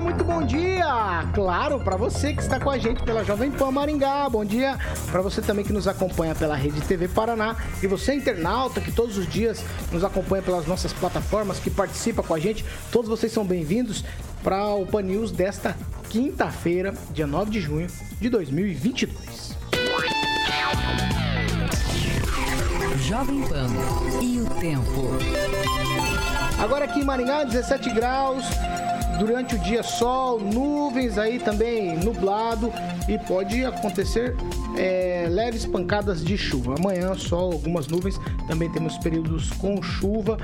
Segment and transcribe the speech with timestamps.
[0.00, 1.28] Olá, muito bom dia!
[1.34, 4.78] Claro, para você que está com a gente pela Jovem Pan Maringá, bom dia
[5.12, 9.18] para você também que nos acompanha pela Rede TV Paraná e você internauta que todos
[9.18, 13.44] os dias nos acompanha pelas nossas plataformas, que participa com a gente, todos vocês são
[13.44, 14.02] bem-vindos
[14.42, 15.76] para o Pan News desta
[16.08, 17.86] quinta-feira, dia 9 de junho
[18.18, 19.54] de 2022.
[23.06, 23.68] Jovem Pan
[24.22, 25.10] e o tempo.
[26.58, 28.44] Agora aqui em Maringá, 17 graus,
[29.20, 32.72] durante o dia sol, nuvens aí também nublado
[33.06, 34.34] e pode acontecer
[34.76, 36.76] é, leves pancadas de chuva.
[36.78, 40.38] Amanhã sol, algumas nuvens, também temos períodos com chuva.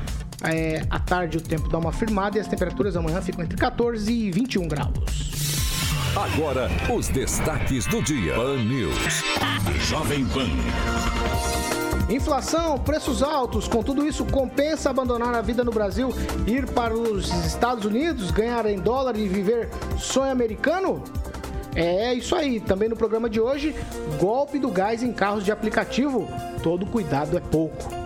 [0.45, 4.13] É, à tarde o tempo dá uma firmada e as temperaturas amanhã ficam entre 14
[4.13, 4.93] e 21 graus.
[6.15, 8.35] Agora, os destaques do dia.
[8.35, 9.23] Pan News.
[9.89, 11.86] Jovem Pan.
[12.09, 16.11] Inflação, preços altos, com tudo isso compensa abandonar a vida no Brasil,
[16.47, 19.69] ir para os Estados Unidos, ganhar em dólar e viver
[19.99, 21.03] sonho americano?
[21.75, 23.75] É isso aí, também no programa de hoje,
[24.21, 26.29] golpe do gás em carros de aplicativo.
[26.63, 28.06] Todo cuidado é pouco.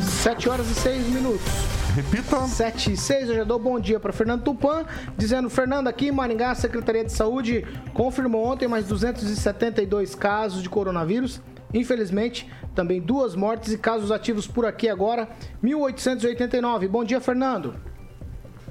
[0.00, 1.46] 7 horas e 6 minutos.
[1.94, 2.46] Repita.
[2.46, 4.84] 7 e 6, eu já dou bom dia para Fernando Tupan,
[5.16, 10.70] dizendo, Fernando, aqui em Maringá, a Secretaria de Saúde confirmou ontem mais 272 casos de
[10.70, 11.40] coronavírus.
[11.74, 15.28] Infelizmente, também duas mortes e casos ativos por aqui agora,
[15.62, 16.88] 1889.
[16.88, 17.74] Bom dia, Fernando.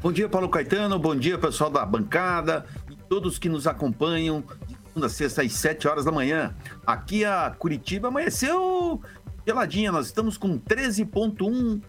[0.01, 0.97] Bom dia, Paulo Caetano.
[0.97, 4.43] Bom dia, pessoal da bancada e todos que nos acompanham
[4.91, 6.53] segunda sexta às 7 horas da manhã.
[6.85, 9.01] Aqui a Curitiba amanheceu
[9.45, 9.91] geladinha.
[9.91, 11.81] Nós estamos com 13,1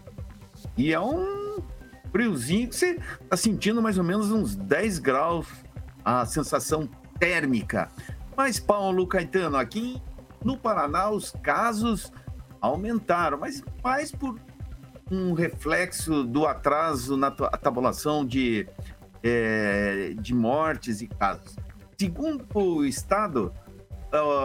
[0.77, 1.61] e é um
[2.11, 5.47] friozinho que você está sentindo mais ou menos uns 10 graus
[6.05, 6.87] a sensação
[7.19, 7.89] térmica.
[8.35, 10.01] Mas, Paulo Caetano, aqui
[10.43, 12.11] no Paraná os casos
[12.59, 14.39] aumentaram, mas mais por
[15.11, 18.67] um reflexo do atraso na ta- tabulação de,
[19.21, 21.55] eh, de mortes e casos.
[21.99, 23.53] Segundo o Estado,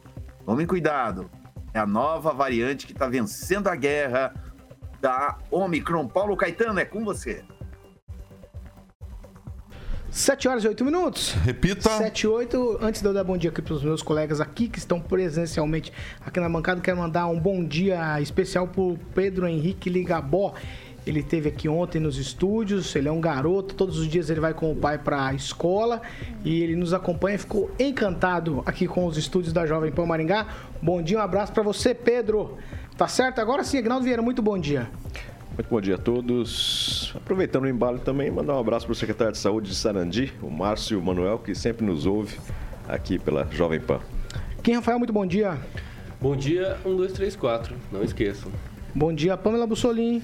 [0.44, 1.31] tomem cuidado.
[1.73, 4.35] É a nova variante que está vencendo a guerra
[5.01, 6.06] da Omicron.
[6.06, 7.44] Paulo Caetano, é com você.
[10.10, 11.32] 7 horas e 8 minutos.
[11.44, 11.90] Repita.
[11.90, 12.78] 7 e 8.
[12.81, 15.93] Antes de eu dar bom dia aqui para os meus colegas aqui que estão presencialmente
[16.25, 20.55] aqui na bancada, quero mandar um bom dia especial para o Pedro Henrique Ligabó.
[21.06, 24.52] Ele esteve aqui ontem nos estúdios, ele é um garoto, todos os dias ele vai
[24.52, 26.02] com o pai para a escola
[26.44, 30.46] e ele nos acompanha, ficou encantado aqui com os estúdios da Jovem Pan Maringá.
[30.82, 32.58] Bom dia, um abraço para você, Pedro.
[32.96, 33.40] Tá certo?
[33.40, 34.90] Agora sim, Agnaldo Vieira, muito bom dia.
[35.58, 37.12] Muito bom dia a todos.
[37.16, 40.49] Aproveitando o embalo também, mandar um abraço para o secretário de Saúde de Sarandi, o
[40.49, 42.38] Márcio Manuel, que sempre nos ouve
[42.87, 43.99] aqui pela Jovem Pan.
[44.62, 45.58] Quem, Rafael, muito bom dia.
[46.20, 47.75] Bom dia, 1, 2, 3, 4.
[47.90, 48.52] Não esqueçam.
[48.94, 50.22] Bom dia, Pamela Bussolini.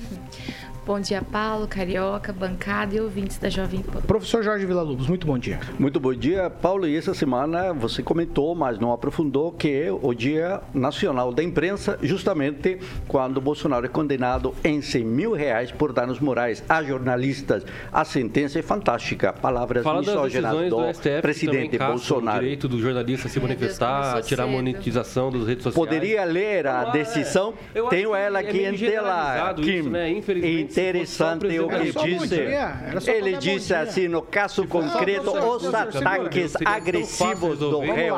[0.87, 4.03] Bom dia, Paulo, Carioca, bancada e ouvintes da Jovem Pan.
[4.03, 5.59] Professor Jorge Villa-Lobos, muito bom dia.
[5.79, 6.87] Muito bom dia, Paulo.
[6.87, 11.99] E essa semana você comentou, mas não aprofundou, que é o Dia Nacional da Imprensa,
[12.03, 12.79] justamente
[13.09, 17.65] quando Bolsonaro é condenado em 100 mil reais por danos morais a jornalistas.
[17.91, 19.33] A sentença é fantástica.
[19.33, 22.37] Palavras Fala misóginas do, do STF presidente Bolsonaro.
[22.37, 25.75] o direito do jornalista se manifestar, tirar a monetização das redes sociais.
[25.75, 27.55] Poderia ler a Vamos lá, decisão.
[27.75, 27.79] é.
[27.79, 29.55] Eu Tenho ela é aqui meio em tela.
[29.59, 30.11] isso, né?
[30.11, 33.11] Infelizmente, Interessante o que disse.
[33.11, 38.17] Ele disse assim, no caso concreto, os ataques agressivos do réu.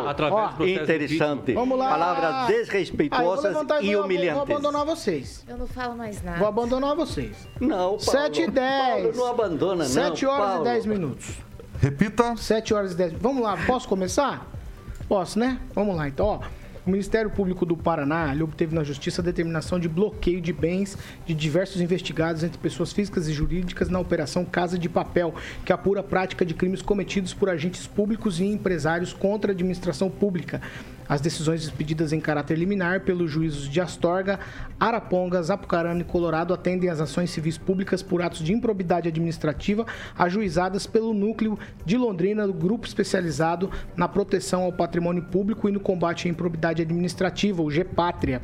[0.60, 1.52] Interessante.
[1.52, 1.90] Vamos lá.
[1.90, 2.48] Palavras
[3.56, 4.34] levantar e humilhantes.
[4.34, 5.44] Vou abandonar vocês.
[5.48, 6.38] Eu não falo mais nada.
[6.38, 7.48] Vou abandonar vocês.
[7.60, 8.00] Não, Paulo.
[8.00, 9.02] 7 e 10.
[9.02, 9.90] Paulo, não abandona, não.
[9.90, 10.62] 7 horas Paulo.
[10.62, 11.26] e 10 minutos.
[11.80, 12.36] Repita.
[12.36, 14.46] 7 horas e 10 Vamos lá, posso começar?
[15.08, 15.58] Posso, né?
[15.74, 16.40] Vamos lá, então, ó.
[16.86, 20.96] O Ministério Público do Paraná obteve na Justiça a determinação de bloqueio de bens
[21.26, 25.34] de diversos investigados entre pessoas físicas e jurídicas na Operação Casa de Papel,
[25.64, 30.08] que apura a prática de crimes cometidos por agentes públicos e empresários contra a administração
[30.08, 30.62] pública.
[31.08, 34.40] As decisões expedidas em caráter liminar pelos juízos de Astorga,
[34.78, 39.86] Arapongas, Apucarana e Colorado atendem às ações civis públicas por atos de improbidade administrativa
[40.18, 45.80] ajuizadas pelo núcleo de Londrina do Grupo Especializado na Proteção ao Patrimônio Público e no
[45.80, 48.42] Combate à Improbidade Administrativa, o GPátria.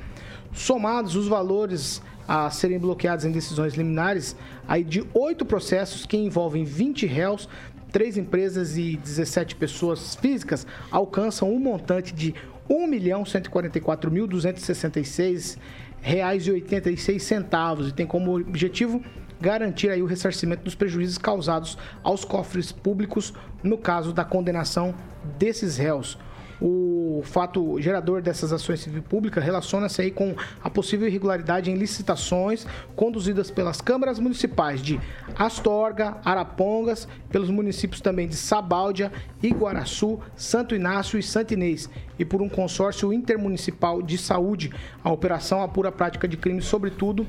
[0.53, 4.37] Somados os valores a serem bloqueados em decisões liminares,
[4.67, 7.49] aí de oito processos que envolvem 20 réus,
[7.91, 15.59] três empresas e 17 pessoas físicas alcançam um montante de R$ 1.144.266
[16.01, 19.03] reais e 86 centavos e tem como objetivo
[19.41, 24.95] garantir aí o ressarcimento dos prejuízos causados aos cofres públicos no caso da condenação
[25.39, 26.19] desses réus.
[26.65, 32.65] O fato gerador dessas ações civil públicas relaciona-se aí com a possível irregularidade em licitações
[32.95, 35.01] conduzidas pelas câmaras municipais de
[35.37, 39.11] Astorga, Arapongas, pelos municípios também de Sabáudia,
[39.43, 44.73] Iguaraçu, Santo Inácio e Santo Inês, e por um consórcio intermunicipal de saúde.
[45.03, 47.27] A operação apura a prática de crimes, sobretudo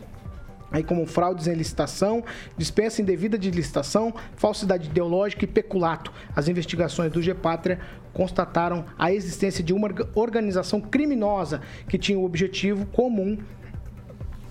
[0.73, 2.23] aí como fraudes em licitação,
[2.57, 6.11] dispensa indevida de licitação, falsidade ideológica e peculato.
[6.35, 7.79] As investigações do GPátria
[8.11, 13.37] constataram a existência de uma orga- organização criminosa que tinha o objetivo comum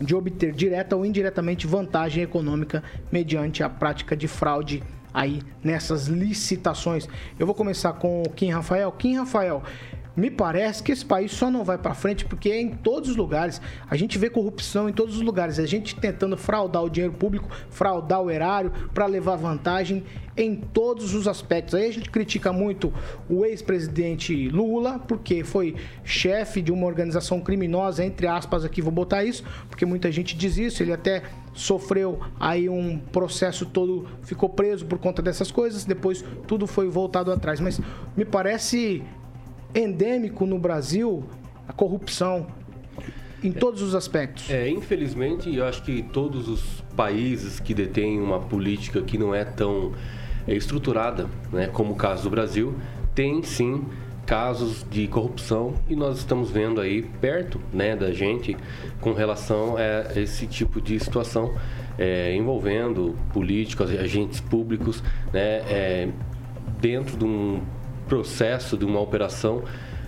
[0.00, 4.82] de obter direta ou indiretamente vantagem econômica mediante a prática de fraude
[5.14, 7.08] aí nessas licitações.
[7.38, 8.90] Eu vou começar com o Kim Rafael.
[8.92, 9.62] Kim Rafael,
[10.16, 13.16] me parece que esse país só não vai para frente porque é em todos os
[13.16, 13.60] lugares.
[13.88, 15.58] A gente vê corrupção em todos os lugares.
[15.58, 20.04] A gente tentando fraudar o dinheiro público, fraudar o erário para levar vantagem
[20.36, 21.74] em todos os aspectos.
[21.74, 22.92] Aí a gente critica muito
[23.28, 29.24] o ex-presidente Lula, porque foi chefe de uma organização criminosa, entre aspas, aqui vou botar
[29.24, 30.82] isso, porque muita gente diz isso.
[30.82, 36.66] Ele até sofreu aí um processo todo, ficou preso por conta dessas coisas, depois tudo
[36.66, 37.60] foi voltado atrás.
[37.60, 37.80] Mas
[38.16, 39.02] me parece
[39.74, 41.24] endêmico no Brasil
[41.66, 42.46] a corrupção
[43.42, 44.48] em todos os aspectos.
[44.50, 46.62] É, infelizmente, eu acho que todos os
[46.96, 49.92] países que detêm uma política que não é tão
[50.46, 52.74] é, estruturada, né, como o caso do Brasil,
[53.14, 53.84] tem sim
[54.24, 58.56] casos de corrupção e nós estamos vendo aí perto né, da gente
[59.00, 61.52] com relação a esse tipo de situação
[61.98, 65.02] é, envolvendo políticos, agentes públicos,
[65.32, 66.08] né, é,
[66.80, 67.60] dentro de um
[68.12, 69.62] processo, de uma operação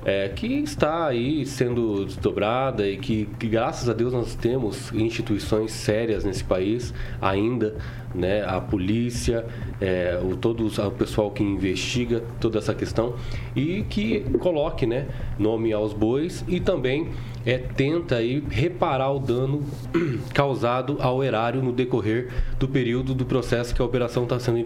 [0.05, 5.73] é, que está aí sendo desdobrada e que, que, graças a Deus, nós temos instituições
[5.73, 7.75] sérias nesse país ainda,
[8.15, 8.45] né?
[8.45, 9.47] A polícia,
[9.81, 13.15] é, o, todo o pessoal que investiga toda essa questão
[13.57, 15.07] e que coloque, né?
[15.39, 17.09] Nome aos bois e também
[17.47, 19.63] é, tenta aí reparar o dano
[20.33, 24.65] causado ao erário no decorrer do período do processo que a operação está sendo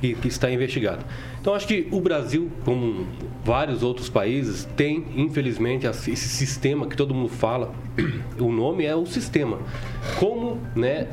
[0.00, 1.04] que, que está investigada.
[1.40, 3.06] Então acho que o Brasil, como
[3.44, 7.72] vários outros países, tem infelizmente esse sistema que todo mundo fala.
[8.38, 9.58] O nome é o sistema.
[10.18, 11.08] Como, né,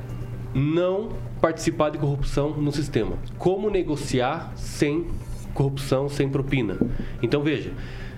[0.53, 1.09] não
[1.41, 3.17] participar de corrupção no sistema?
[3.37, 5.07] Como negociar sem
[5.53, 6.77] corrupção, sem propina?
[7.21, 7.73] Então veja,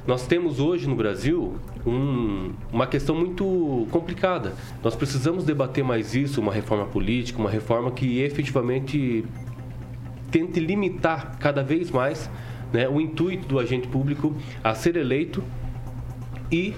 [0.07, 4.53] nós temos hoje no Brasil um, uma questão muito complicada.
[4.83, 9.25] Nós precisamos debater mais isso, uma reforma política, uma reforma que efetivamente
[10.31, 12.29] tente limitar cada vez mais
[12.71, 15.43] né, o intuito do agente público a ser eleito
[16.51, 16.73] e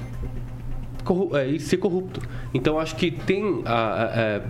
[1.34, 2.22] é, e ser corrupto.
[2.54, 4.42] Então acho que tem a, a, a,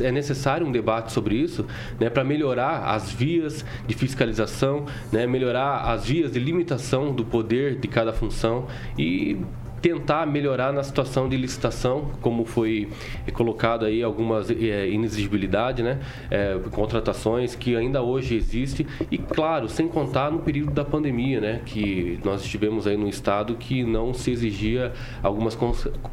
[0.00, 1.66] é necessário um debate sobre isso,
[1.98, 7.78] né, para melhorar as vias de fiscalização, né, melhorar as vias de limitação do poder
[7.78, 8.66] de cada função
[8.98, 9.38] e
[9.80, 12.88] tentar melhorar na situação de licitação, como foi
[13.32, 16.00] colocado aí algumas é, inexigibilidade, né?
[16.30, 21.60] É, contratações que ainda hoje existem e claro, sem contar no período da pandemia, né?
[21.64, 25.56] Que nós estivemos aí no estado que não se exigia algumas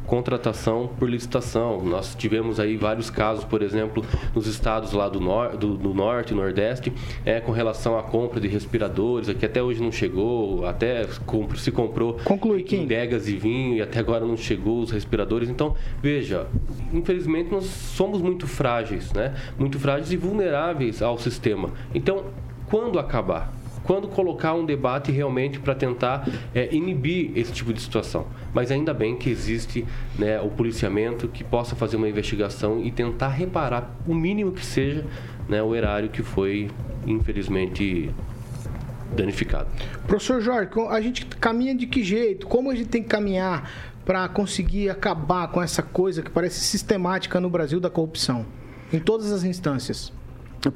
[0.06, 1.82] contratação por licitação.
[1.82, 6.32] Nós tivemos aí vários casos, por exemplo, nos estados lá do, nor do, do norte
[6.32, 6.92] e nordeste,
[7.24, 11.06] é, com relação à compra de respiradores, que até hoje não chegou, até
[11.56, 15.48] se comprou Conclui, em degas e vinhos e até agora não chegou os respiradores.
[15.48, 16.46] Então, veja,
[16.92, 19.34] infelizmente nós somos muito frágeis, né?
[19.58, 21.70] Muito frágeis e vulneráveis ao sistema.
[21.94, 22.24] Então,
[22.66, 23.52] quando acabar?
[23.84, 28.26] Quando colocar um debate realmente para tentar é, inibir esse tipo de situação.
[28.52, 29.86] Mas ainda bem que existe
[30.18, 35.06] né, o policiamento que possa fazer uma investigação e tentar reparar, o mínimo que seja,
[35.48, 36.68] né, o erário que foi,
[37.06, 38.10] infelizmente,
[39.14, 39.68] danificado.
[40.06, 42.46] Professor Jorge, a gente caminha de que jeito?
[42.46, 43.70] Como a gente tem que caminhar
[44.04, 48.46] para conseguir acabar com essa coisa que parece sistemática no Brasil da corrupção,
[48.92, 50.12] em todas as instâncias?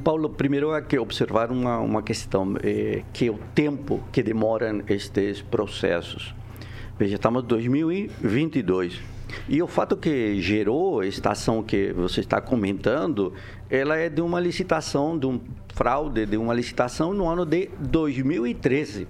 [0.05, 4.83] Paulo, primeiro há que observar uma, uma questão, é, que é o tempo que demoram
[4.89, 6.35] estes processos.
[6.99, 9.01] Veja, estamos em 2022.
[9.49, 13.33] E o fato que gerou esta ação que você está comentando,
[13.73, 15.41] ela é de uma licitação, de um
[15.73, 19.09] fraude, de uma licitação no ano de 2013.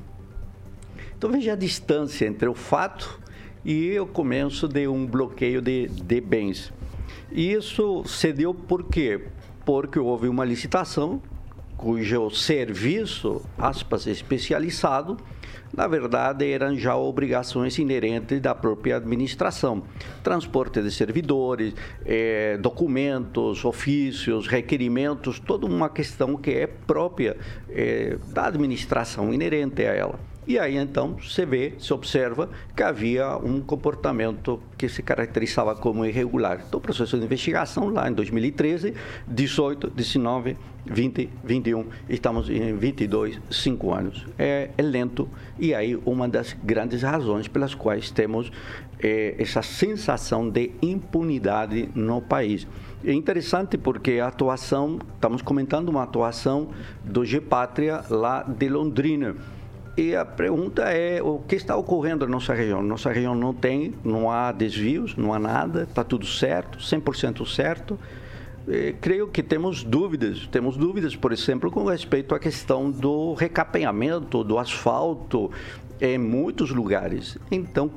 [1.19, 3.19] Então veja a distância entre o fato
[3.65, 6.73] e o começo de um bloqueio de, de bens.
[7.33, 9.25] E isso se deu por quê?
[9.65, 11.21] Porque houve uma licitação
[11.77, 15.17] cujo serviço, aspas, especializado,
[15.73, 19.83] na verdade, eram já obrigações inerentes da própria administração.
[20.23, 21.75] Transporte de servidores,
[22.05, 27.37] eh, documentos, ofícios, requerimentos, toda uma questão que é própria
[27.71, 30.32] eh, da administração, inerente a ela.
[30.45, 36.05] E aí então se vê, se observa que havia um comportamento que se caracterizava como
[36.05, 36.65] irregular.
[36.67, 38.93] Então, o processo de investigação lá em 2013,
[39.29, 44.27] 18, 19, 20, 21, estamos em 22, 5 anos.
[44.37, 45.29] É, é lento
[45.61, 48.51] e aí uma das grandes razões pelas quais temos
[49.01, 52.67] é, essa sensação de impunidade no país.
[53.05, 56.71] É interessante porque a atuação, estamos comentando uma atuação
[57.05, 59.37] do Gepátria lá de Londrina
[59.97, 62.83] e a pergunta é o que está ocorrendo na nossa região.
[62.83, 67.99] Nossa região não tem, não há desvios, não há nada, está tudo certo, 100% certo.
[68.67, 74.43] E creio que temos dúvidas, temos dúvidas, por exemplo, com respeito à questão do recapeamento
[74.43, 75.51] do asfalto
[76.01, 77.37] em muitos lugares.
[77.51, 77.91] Então,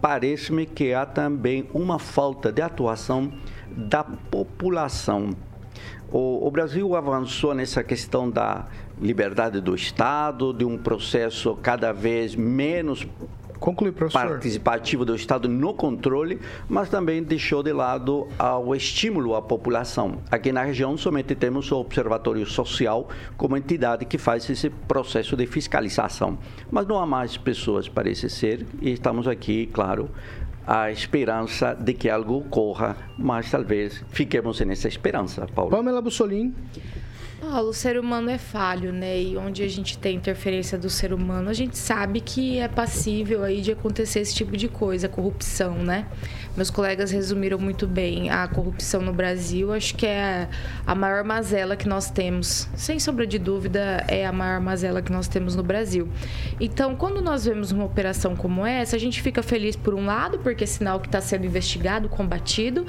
[0.00, 3.32] parece-me que há também uma falta de atuação
[3.76, 5.30] da população.
[6.12, 8.66] O, o Brasil avançou nessa questão da
[9.00, 13.06] liberdade do Estado, de um processo cada vez menos
[13.62, 18.26] Conclui, participativo do Estado no controle, mas também deixou de lado
[18.64, 20.18] o estímulo à população.
[20.32, 25.46] Aqui na região somente temos o Observatório Social como entidade que faz esse processo de
[25.46, 26.36] fiscalização.
[26.72, 30.10] Mas não há mais pessoas, parece ser, e estamos aqui, claro,
[30.66, 35.70] a esperança de que algo ocorra, mas talvez fiquemos nessa esperança, Paulo.
[35.70, 36.54] Pamela Bussolini.
[37.42, 39.20] Paulo, o ser humano é falho, né?
[39.20, 43.42] E onde a gente tem interferência do ser humano, a gente sabe que é passível
[43.42, 46.06] aí de acontecer esse tipo de coisa, corrupção, né?
[46.56, 49.72] Meus colegas resumiram muito bem a corrupção no Brasil.
[49.72, 50.48] Acho que é
[50.86, 52.68] a maior mazela que nós temos.
[52.76, 56.08] Sem sombra de dúvida, é a maior mazela que nós temos no Brasil.
[56.60, 60.38] Então, quando nós vemos uma operação como essa, a gente fica feliz por um lado,
[60.38, 62.86] porque é sinal que está sendo investigado, combatido,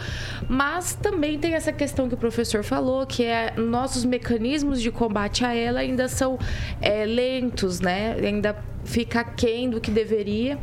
[0.47, 4.42] mas também tem essa questão que o professor falou, que é nossos mecanismos
[4.81, 6.37] de combate a ela ainda são
[6.81, 8.15] é, lentos, né?
[8.21, 10.57] Ainda fica aquém do que deveria.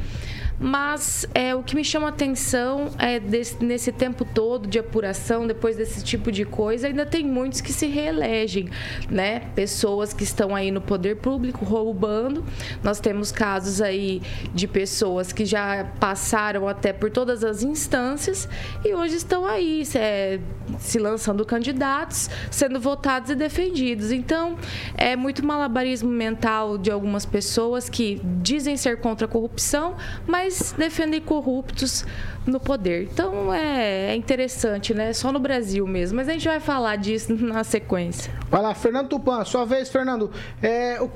[0.62, 5.74] Mas é, o que me chama atenção é desse, nesse tempo todo de apuração, depois
[5.74, 8.68] desse tipo de coisa, ainda tem muitos que se reelegem,
[9.08, 9.40] né?
[9.54, 12.44] Pessoas que estão aí no poder público roubando.
[12.82, 14.20] Nós temos casos aí
[14.54, 18.46] de pessoas que já passaram até por todas as instâncias
[18.84, 20.40] e hoje estão aí é,
[20.78, 24.12] se lançando candidatos, sendo votados e defendidos.
[24.12, 24.58] Então,
[24.94, 30.74] é muito malabarismo mental de algumas pessoas que dizem ser contra a corrupção, mas mas
[30.76, 32.04] defendem corruptos
[32.44, 33.04] no poder.
[33.04, 35.12] Então é, é, interessante, né?
[35.12, 36.16] Só no Brasil mesmo.
[36.16, 38.32] Mas a gente vai falar disso na sequência.
[38.50, 40.30] Vai lá, Fernando Tupan, sua vez, Fernando.
[40.60, 41.08] É, o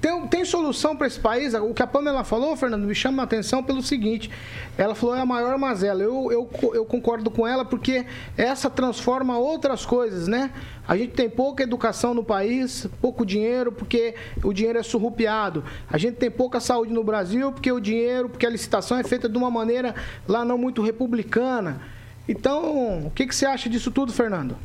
[0.00, 1.52] tem, tem solução para esse país?
[1.52, 4.30] O que a Pamela falou, Fernando, me chama a atenção pelo seguinte:
[4.78, 6.02] ela falou é a maior mazela.
[6.02, 8.06] Eu, eu, eu concordo com ela porque
[8.38, 10.50] essa transforma outras coisas, né?
[10.88, 15.62] A gente tem pouca educação no país, pouco dinheiro, porque o dinheiro é surrupiado.
[15.90, 19.28] A gente tem pouca saúde no Brasil, porque o dinheiro, porque a licitação é feita
[19.28, 19.94] de uma maneira
[20.26, 21.82] lá não muito republicana.
[22.26, 24.56] Então, o que, que você acha disso tudo, Fernando?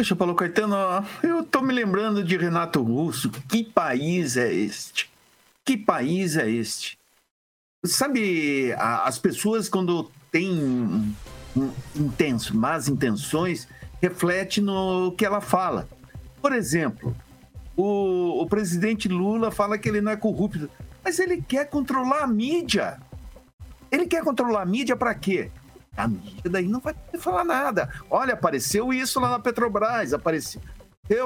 [0.00, 0.76] Poxa, Paulo Caetano,
[1.22, 3.30] eu tô me lembrando de Renato Russo.
[3.46, 5.10] Que país é este?
[5.62, 6.98] Que país é este?
[7.84, 11.14] Sabe, as pessoas quando têm
[11.94, 13.68] intenso, más intenções,
[14.00, 15.86] reflete no que ela fala.
[16.40, 17.14] Por exemplo,
[17.76, 20.70] o, o presidente Lula fala que ele não é corrupto,
[21.04, 22.98] mas ele quer controlar a mídia.
[23.92, 25.50] Ele quer controlar a mídia para quê?
[25.96, 27.90] A mídia daí não vai falar nada.
[28.08, 30.60] Olha, apareceu isso lá na Petrobras, apareceu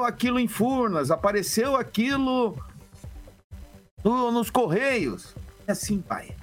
[0.05, 2.57] aquilo em Furnas, apareceu aquilo
[4.03, 5.35] no, nos Correios.
[5.67, 6.35] É assim, pai.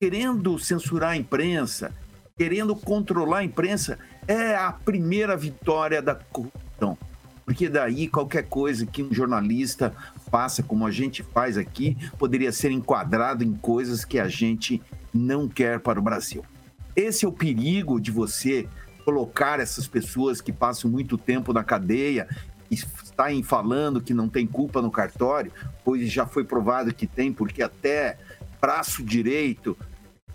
[0.00, 1.92] Querendo censurar a imprensa,
[2.36, 6.96] querendo controlar a imprensa, é a primeira vitória da corrupção.
[7.44, 9.92] Porque daí qualquer coisa que um jornalista
[10.30, 14.80] faça, como a gente faz aqui, poderia ser enquadrado em coisas que a gente
[15.12, 16.44] não quer para o Brasil.
[16.94, 18.68] Esse é o perigo de você
[19.04, 22.28] colocar essas pessoas que passam muito tempo na cadeia
[22.70, 22.76] e
[23.16, 25.52] saem falando que não tem culpa no cartório,
[25.84, 28.18] pois já foi provado que tem, porque até
[28.60, 29.76] braço direito,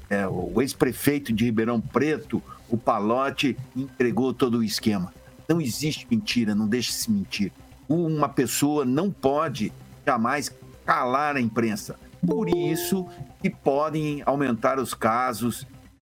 [0.09, 5.13] é, o ex-prefeito de Ribeirão Preto, o Palote, entregou todo o esquema.
[5.47, 7.51] Não existe mentira, não deixe-se mentir.
[7.87, 9.71] Uma pessoa não pode
[10.05, 10.51] jamais
[10.85, 11.97] calar a imprensa.
[12.25, 13.07] Por isso
[13.41, 15.65] que podem aumentar os casos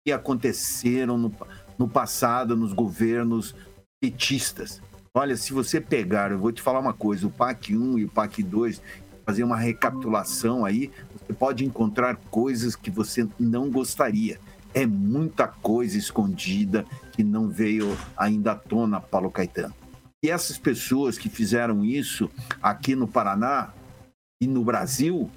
[0.05, 1.33] que aconteceram no,
[1.79, 3.55] no passado nos governos
[4.01, 4.81] petistas.
[5.15, 8.09] Olha, se você pegar, eu vou te falar uma coisa, o PAC 1 e o
[8.09, 8.81] PAC 2,
[9.27, 14.39] fazer uma recapitulação aí, você pode encontrar coisas que você não gostaria.
[14.73, 19.75] É muita coisa escondida que não veio ainda à tona, Paulo Caetano.
[20.23, 22.31] E essas pessoas que fizeram isso
[22.63, 23.73] aqui no Paraná
[24.41, 25.31] e no Brasil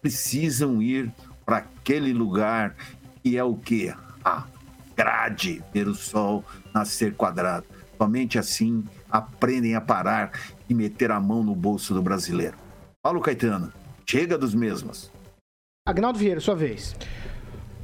[0.00, 1.12] precisam ir
[1.44, 2.76] para aquele lugar
[3.22, 3.92] que é o quê?
[4.26, 4.44] A
[4.96, 7.64] grade ver o sol nascer quadrado.
[7.96, 10.32] Somente assim aprendem a parar
[10.68, 12.56] e meter a mão no bolso do brasileiro.
[13.00, 13.72] Paulo Caetano,
[14.04, 15.12] chega dos mesmos.
[15.86, 16.96] Agnaldo Vieira, sua vez.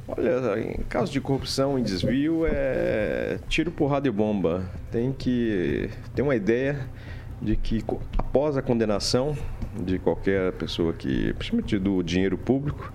[0.05, 4.69] Olha, em caso de corrupção e desvio, é tiro, porrada e bomba.
[4.91, 6.89] Tem que ter uma ideia
[7.41, 7.83] de que
[8.17, 9.37] após a condenação
[9.79, 12.93] de qualquer pessoa que, principalmente do dinheiro público,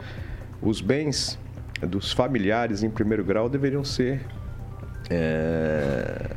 [0.60, 1.38] os bens
[1.86, 4.20] dos familiares em primeiro grau deveriam ser
[5.10, 6.36] é,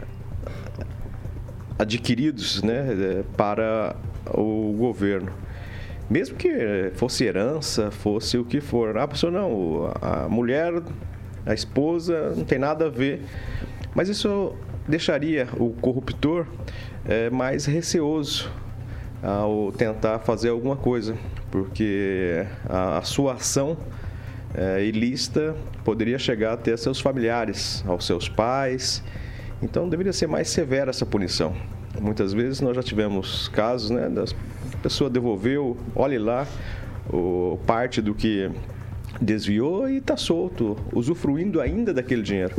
[1.77, 3.95] adquiridos né, para
[4.33, 5.31] o governo.
[6.09, 8.97] Mesmo que fosse herança, fosse o que for.
[8.97, 10.73] A pessoa não, a mulher,
[11.45, 13.21] a esposa, não tem nada a ver.
[13.95, 14.53] Mas isso
[14.87, 16.45] deixaria o corruptor
[17.05, 18.51] é, mais receoso
[19.23, 21.15] ao tentar fazer alguma coisa,
[21.49, 23.77] porque a, a sua ação
[24.53, 29.03] é, ilícita poderia chegar até seus familiares, aos seus pais.
[29.61, 31.55] Então deveria ser mais severa essa punição.
[31.99, 34.25] Muitas vezes nós já tivemos casos, né, da
[34.81, 36.47] pessoa devolveu, olhe lá,
[37.11, 38.49] o, parte do que
[39.21, 42.55] desviou e está solto, usufruindo ainda daquele dinheiro.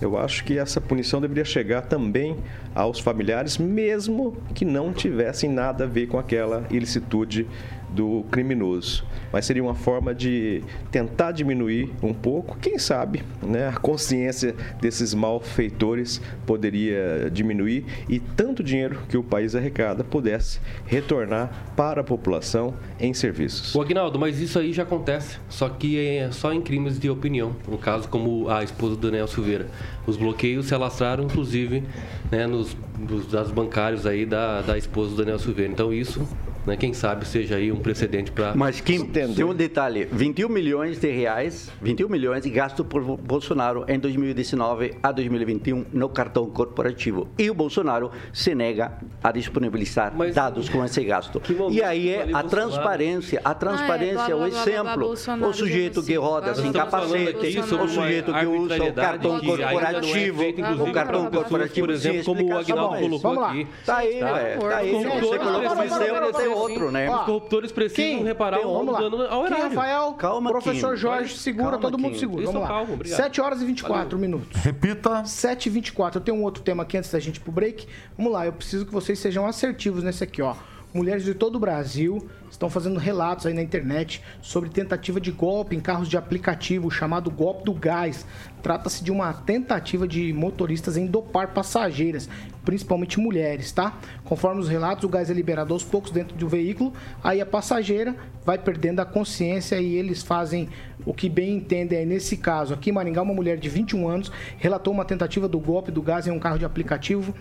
[0.00, 2.36] Eu acho que essa punição deveria chegar também
[2.74, 7.46] aos familiares, mesmo que não tivessem nada a ver com aquela ilicitude
[7.94, 9.04] do criminoso.
[9.32, 13.68] Mas seria uma forma de tentar diminuir um pouco, quem sabe, né?
[13.68, 21.72] A consciência desses malfeitores poderia diminuir e tanto dinheiro que o país arrecada pudesse retornar
[21.76, 23.74] para a população em serviços.
[23.74, 27.54] O Agnaldo, mas isso aí já acontece, só que é só em crimes de opinião.
[27.68, 29.66] Um caso como a esposa do Daniel Silveira.
[30.06, 31.82] Os bloqueios se alastraram, inclusive,
[32.30, 35.72] né, nos, nos dados bancários aí da, da esposa do Daniel Silveira.
[35.72, 36.26] Então isso
[36.66, 36.76] né?
[36.76, 38.54] Quem sabe seja aí um precedente para.
[38.54, 43.98] Mas Kim, tem um detalhe: 21 milhões de reais, 21 milhões gasto por Bolsonaro em
[43.98, 47.28] 2019 a 2021 no cartão corporativo.
[47.36, 51.42] E o Bolsonaro se nega a disponibilizar Mas, dados com esse gasto.
[51.70, 55.14] E aí é a transparência, a transparência, ah, é, blá, blá, o exemplo.
[55.38, 60.48] Blá, o sujeito que roda sem capacete, o sujeito que usa o cartão corporativo, é
[60.82, 63.66] o cartão corporativo, por exemplo, como o Agnaldo colocou aqui.
[63.84, 64.60] Tá aí, velho.
[64.60, 64.92] Tá aí.
[64.92, 67.10] Você colocou outro, né?
[67.10, 69.68] Os corruptores precisam Kim, reparar tem, o dano ao horário.
[69.68, 71.00] Kim, Rafael, calma, professor Kim.
[71.00, 72.46] Jorge, segura, calma, todo mundo segura.
[72.46, 72.68] Vamos lá.
[72.68, 74.18] Calmo, 7 horas e 24 Valeu.
[74.18, 74.60] minutos.
[74.60, 75.24] Repita.
[75.24, 76.20] 7 e 24.
[76.20, 77.86] Eu tenho um outro tema aqui antes da gente ir pro break.
[78.16, 80.54] Vamos lá, eu preciso que vocês sejam assertivos nesse aqui, ó.
[80.94, 85.74] Mulheres de todo o Brasil estão fazendo relatos aí na internet sobre tentativa de golpe
[85.74, 88.24] em carros de aplicativo, chamado golpe do gás.
[88.62, 92.28] Trata-se de uma tentativa de motoristas em dopar passageiras,
[92.64, 93.98] principalmente mulheres, tá?
[94.22, 96.92] Conforme os relatos, o gás é liberado aos poucos dentro do veículo,
[97.24, 98.14] aí a passageira
[98.46, 100.68] vai perdendo a consciência e eles fazem
[101.04, 102.72] o que bem entendem aí nesse caso.
[102.72, 106.28] Aqui em Maringá, uma mulher de 21 anos relatou uma tentativa do golpe do gás
[106.28, 107.34] em um carro de aplicativo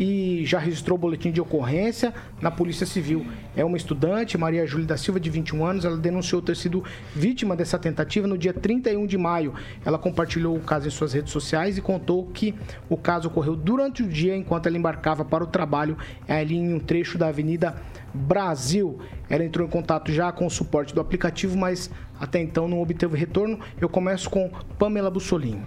[0.00, 3.26] e já registrou boletim de ocorrência na Polícia Civil.
[3.54, 5.84] É uma estudante, Maria Júlia da Silva, de 21 anos.
[5.84, 6.82] Ela denunciou ter sido
[7.14, 9.52] vítima dessa tentativa no dia 31 de maio.
[9.84, 12.54] Ela compartilhou o caso em suas redes sociais e contou que
[12.88, 16.80] o caso ocorreu durante o dia enquanto ela embarcava para o trabalho ali em um
[16.80, 17.76] trecho da Avenida
[18.14, 18.98] Brasil.
[19.28, 23.18] Ela entrou em contato já com o suporte do aplicativo, mas até então não obteve
[23.18, 23.60] retorno.
[23.78, 25.62] Eu começo com Pamela Bussolini.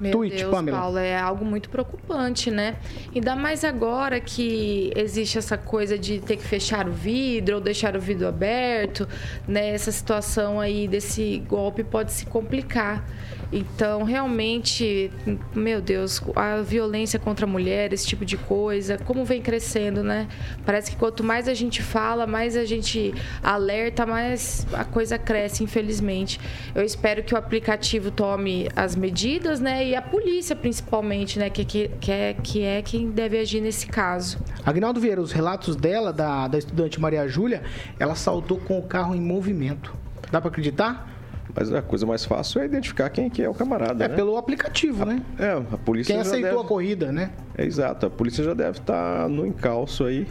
[0.00, 0.78] Meu Tweet, Deus, Pamela.
[0.78, 2.76] Paulo, é algo muito preocupante, né?
[3.14, 7.96] Ainda mais agora que existe essa coisa de ter que fechar o vidro ou deixar
[7.96, 9.08] o vidro aberto,
[9.46, 9.70] né?
[9.70, 13.04] Essa situação aí desse golpe pode se complicar.
[13.52, 15.12] Então, realmente,
[15.54, 20.26] meu Deus, a violência contra a mulher, esse tipo de coisa, como vem crescendo, né?
[20.66, 25.62] Parece que quanto mais a gente fala, mais a gente alerta, mais a coisa cresce,
[25.62, 26.40] infelizmente.
[26.74, 29.83] Eu espero que o aplicativo tome as medidas, né?
[29.84, 31.50] E a polícia, principalmente, né?
[31.50, 34.38] Que, que, que, é, que é quem deve agir nesse caso.
[34.64, 37.62] Agnaldo Vieira, os relatos dela, da, da estudante Maria Júlia,
[37.98, 39.94] ela saltou com o carro em movimento.
[40.30, 41.14] Dá para acreditar?
[41.54, 44.04] Mas a coisa mais fácil é identificar quem que é o camarada.
[44.04, 44.16] É né?
[44.16, 45.22] pelo aplicativo, a, né?
[45.38, 46.12] É, a polícia.
[46.12, 46.62] Quem aceitou deve...
[46.62, 47.30] a corrida, né?
[47.56, 50.26] É exato, a polícia já deve estar tá no encalço aí.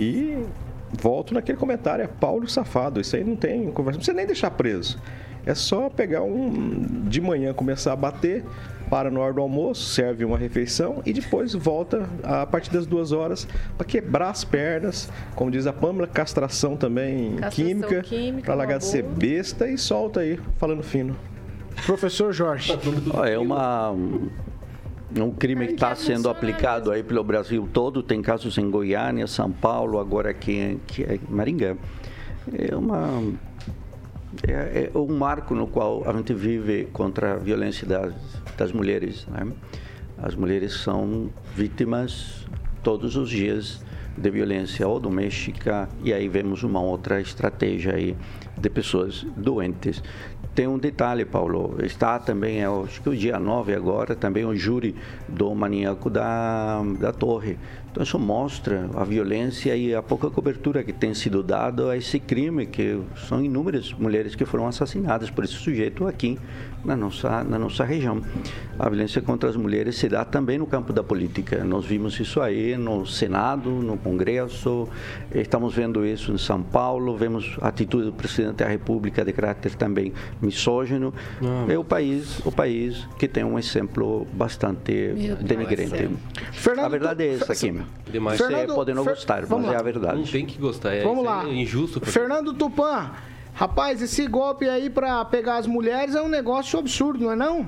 [0.00, 0.38] E
[0.92, 3.00] volto naquele comentário, é Paulo safado.
[3.00, 3.96] Isso aí não tem conversa.
[3.96, 4.98] Não precisa nem deixar preso.
[5.44, 7.04] É só pegar um.
[7.06, 8.44] de manhã começar a bater,
[8.88, 13.12] para na hora do almoço, serve uma refeição e depois volta a partir das duas
[13.12, 18.54] horas para quebrar as pernas, como diz a Pâmela, castração também castração química, química para
[18.54, 21.16] largar de ser besta e solta aí, falando fino.
[21.86, 22.72] Professor Jorge.
[23.26, 23.94] é uma
[25.16, 29.50] um crime que está sendo aplicado aí pelo Brasil todo, tem casos em Goiânia, São
[29.50, 31.76] Paulo, agora aqui em Maringá.
[32.52, 33.22] É uma
[34.46, 38.14] é, é um marco no qual a gente vive contra a violência das,
[38.56, 39.26] das mulheres.
[39.26, 39.46] Né?
[40.18, 42.46] As mulheres são vítimas
[42.82, 43.84] todos os dias
[44.16, 48.16] de violência ou doméstica e aí vemos uma outra estratégia aí
[48.56, 50.02] de pessoas doentes.
[50.54, 54.94] Tem um detalhe, Paulo, está também, acho que o dia 9 agora, também o júri
[55.28, 57.58] do maníaco da, da torre.
[57.94, 62.18] Então isso mostra a violência e a pouca cobertura que tem sido dada a esse
[62.18, 66.36] crime, que são inúmeras mulheres que foram assassinadas por esse sujeito aqui
[66.84, 68.20] na nossa, na nossa região.
[68.78, 71.62] A violência contra as mulheres se dá também no campo da política.
[71.64, 74.88] Nós vimos isso aí no Senado, no Congresso,
[75.34, 79.74] estamos vendo isso em São Paulo, vemos a atitude do presidente da República de caráter
[79.76, 81.14] também misógino.
[81.40, 81.70] Não.
[81.70, 86.10] É o país, o país que tem um exemplo bastante denigrante.
[86.52, 87.80] Fernando, a verdade é essa aqui.
[88.10, 88.38] Demais.
[88.38, 89.14] Fernando, Você pode não Fer...
[89.14, 89.72] gostar, mas lá.
[89.72, 90.16] é a verdade.
[90.18, 91.44] Não tem que gostar, é, Vamos lá.
[91.44, 92.00] É injusto.
[92.00, 93.10] Fernando Tupan,
[93.54, 97.66] rapaz, esse golpe aí pra pegar as mulheres é um negócio absurdo, não é não?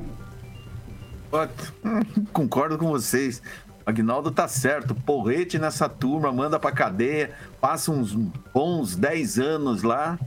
[2.33, 3.43] Concordo com vocês.
[3.85, 4.95] Agnaldo tá certo.
[4.95, 10.19] Porrete nessa turma, manda pra cadeia, passa uns bons 10 anos lá.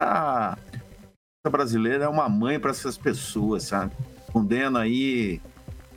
[0.00, 0.58] Ah,
[1.48, 3.92] brasileira é uma mãe para essas pessoas, sabe?
[4.32, 5.40] Condena aí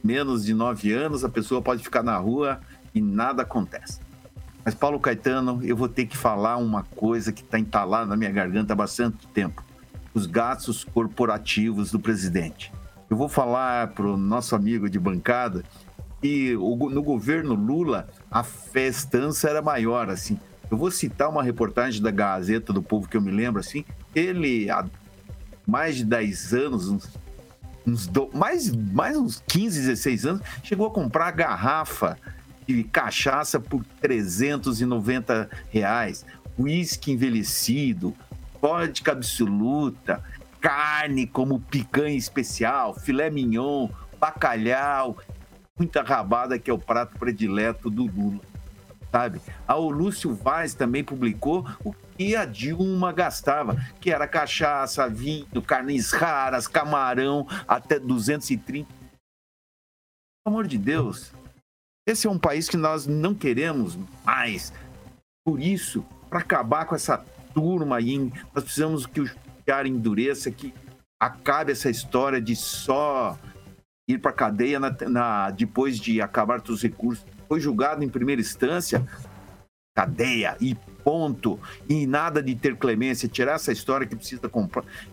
[0.04, 2.62] menos de nove anos, a pessoa pode ficar na rua
[2.93, 4.00] e nada acontece.
[4.63, 8.32] Mas, Paulo Caetano, eu vou ter que falar uma coisa que está entalada na minha
[8.32, 9.63] garganta há bastante tempo:
[10.13, 12.72] os gastos corporativos do presidente.
[13.10, 15.63] Eu vou falar para o nosso amigo de bancada
[16.22, 20.39] que no governo Lula a festança era maior, assim.
[20.69, 23.84] Eu vou citar uma reportagem da Gazeta do Povo que eu me lembro, assim.
[24.13, 24.86] Ele, há
[25.65, 27.17] mais de 10 anos, uns,
[27.88, 32.17] uns do, mais, mais uns 15, 16 anos, chegou a comprar garrafa
[32.76, 36.26] de cachaça por 390 reais,
[36.58, 38.16] uísque envelhecido,
[38.62, 40.24] vodka absoluta,
[40.62, 45.18] carne como picanha especial, filé mignon, bacalhau,
[45.78, 48.42] muita rabada que é o prato predileto do Lula,
[49.12, 49.42] sabe?
[49.68, 55.62] Ah, o Lúcio Vaz também publicou o que a Dilma gastava, que era cachaça, vinho,
[55.66, 58.88] carnes raras, camarão, até 230.
[60.44, 61.32] Pelo amor de Deus,
[62.10, 64.74] esse é um país que nós não queremos mais.
[65.45, 67.17] Por isso, para acabar com essa
[67.54, 68.17] turma aí,
[68.54, 70.74] nós precisamos que o judiciário endureça, que
[71.19, 73.38] acabe essa história de só
[74.08, 77.26] ir para cadeia na, na, depois de acabar todos os recursos.
[77.48, 79.06] Foi julgado em primeira instância,
[79.95, 81.60] cadeia e ponto.
[81.88, 84.41] E nada de ter clemência, tirar essa história que precisa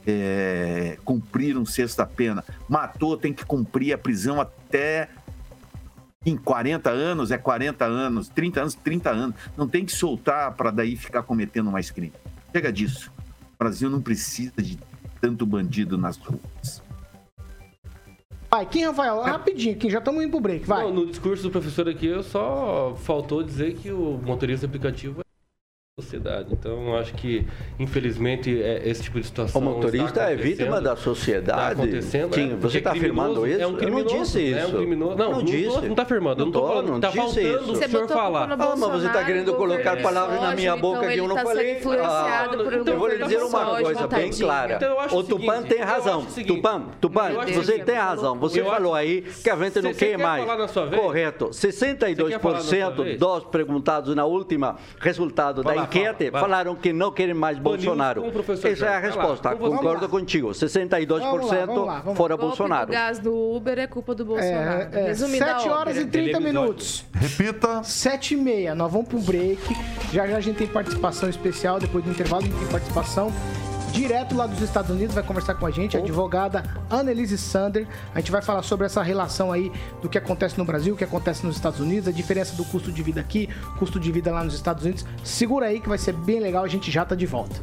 [0.07, 2.45] é, cumprir um sexto da pena.
[2.69, 5.09] Matou, tem que cumprir a prisão até
[6.27, 9.37] em 40 anos é 40 anos, 30 anos, 30 anos.
[9.57, 12.13] Não tem que soltar para daí ficar cometendo mais crime.
[12.53, 13.13] Chega disso.
[13.55, 14.77] O Brasil não precisa de
[15.21, 16.83] tanto bandido nas ruas.
[18.51, 19.23] Vai, quem, Rafael?
[19.23, 20.83] Rapidinho, que já estamos indo pro break, vai.
[20.83, 25.26] Não, no discurso do professor aqui, eu só faltou dizer que o motorista aplicativo
[25.99, 26.53] sociedade.
[26.53, 27.47] Então, eu acho que,
[27.79, 29.63] infelizmente, é, esse tipo de situação.
[29.63, 31.73] O motorista é vítima da sociedade.
[31.73, 32.31] Está acontecendo.
[32.33, 33.63] Kim, é, você está afirmando isso?
[33.63, 34.59] É um criminoso, eu não disse isso.
[34.59, 35.17] É um criminoso.
[35.17, 35.81] Não, não, não disse.
[35.81, 36.41] Não está afirmando.
[36.41, 36.97] Não estou falando.
[36.97, 37.73] Está faltando isso.
[37.73, 38.53] o senhor falar.
[38.53, 41.81] Ah, mas você está querendo colocar palavras na minha boca então que eu não falei.
[42.03, 44.75] Ah, então eu vou lhe dizer uma coisa bem clara.
[44.75, 46.27] Então, o Tupan tem razão.
[46.47, 48.39] Tupan, Tupan, você tem razão.
[48.39, 50.45] Você falou aí que a gente não quer mais.
[50.95, 51.47] Correto.
[51.47, 58.25] 62% dos perguntados na última resultado da enquete falaram que não querem mais Bolsonaro.
[58.65, 59.55] Essa é a resposta.
[59.57, 60.49] Concordo contigo.
[60.49, 62.91] 62% vamos lá, vamos lá, vamos fora Bolsonaro.
[62.91, 64.89] O gás do Uber é culpa do Bolsonaro.
[64.93, 67.05] É, é, 7 horas e 30 minutos.
[67.15, 67.83] Repita.
[67.83, 68.75] 7 e meia.
[68.75, 69.61] Nós vamos pro break.
[70.13, 71.79] Já já a gente tem participação especial.
[71.79, 73.33] Depois do intervalo a gente tem participação
[73.93, 77.87] direto lá dos Estados Unidos, vai conversar com a gente, a advogada Annelise Sander.
[78.15, 79.73] A gente vai falar sobre essa relação aí
[80.03, 82.93] do que acontece no Brasil, o que acontece nos Estados Unidos, a diferença do custo
[82.93, 85.05] de vida aqui, custo de vida lá nos Estados Unidos.
[85.25, 87.57] Segura aí que vai ser bem legal, a gente já tá de volta.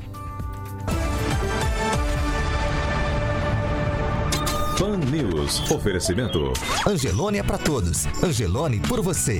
[4.77, 5.71] Pan News.
[5.71, 6.51] Oferecimento.
[6.85, 8.05] Angelone é para todos.
[8.21, 9.39] Angelone por você.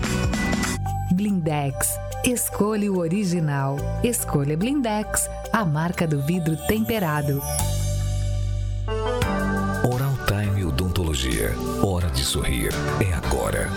[1.12, 1.98] Blindex.
[2.26, 3.76] Escolha o original.
[4.02, 7.42] Escolha Blindex, a marca do vidro temperado.
[9.84, 11.52] Oral Time Odontologia.
[11.84, 12.70] Hora de sorrir.
[13.06, 13.70] É agora.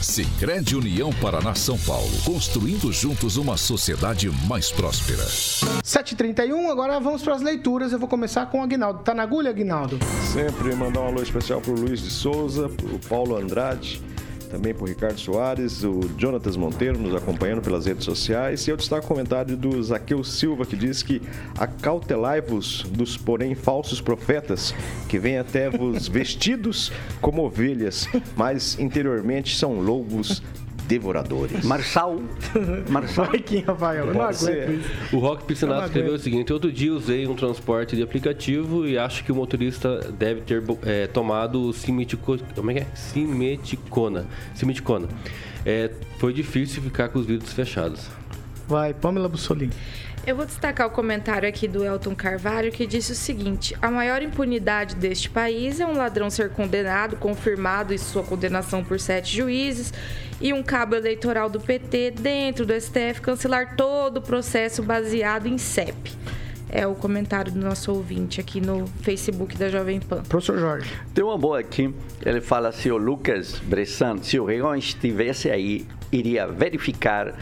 [0.00, 5.24] Sicredi União Paraná São Paulo, construindo juntos uma sociedade mais próspera.
[5.24, 7.92] 7h31, agora vamos para as leituras.
[7.92, 9.00] Eu vou começar com o Aguinaldo.
[9.00, 9.98] Tá na agulha, Aguinaldo?
[10.32, 14.00] Sempre mandar um alô especial para o Luiz de Souza, para o Paulo Andrade,
[14.46, 18.66] também o Ricardo Soares, o Jonatas Monteiro nos acompanhando pelas redes sociais.
[18.66, 21.20] E eu destaco o comentário do Zaqueu Silva, que diz que
[21.58, 24.74] acautelai-vos dos, porém, falsos profetas,
[25.08, 30.42] que vêm até vos vestidos como ovelhas, mas interiormente são lobos
[30.86, 31.64] devoradores.
[31.64, 32.20] Marçal.
[32.88, 33.26] Marçal.
[33.26, 34.06] Vai, Kim, Rafael.
[34.06, 35.16] Eu não aguento isso.
[35.16, 39.24] O Rock Piscinato escreveu o seguinte: Outro dia usei um transporte de aplicativo e acho
[39.24, 42.86] que o motorista deve ter é, tomado simetico, como é que é?
[42.94, 44.26] simeticona.
[44.54, 45.08] Simeticona.
[45.64, 48.08] É, foi difícil ficar com os vidros fechados.
[48.68, 49.72] Vai, Pamela Bussolini.
[50.26, 54.20] Eu vou destacar o comentário aqui do Elton Carvalho que disse o seguinte: a maior
[54.20, 59.94] impunidade deste país é um ladrão ser condenado, confirmado em sua condenação por sete juízes,
[60.40, 65.58] e um cabo eleitoral do PT dentro do STF cancelar todo o processo baseado em
[65.58, 66.12] CEP.
[66.68, 70.24] É o comentário do nosso ouvinte aqui no Facebook da Jovem Pan.
[70.24, 70.92] Professor Jorge.
[71.14, 71.94] Tem uma boa aqui.
[72.24, 77.34] Ele fala se o Lucas Bressan, se o Regon estivesse aí, iria verificar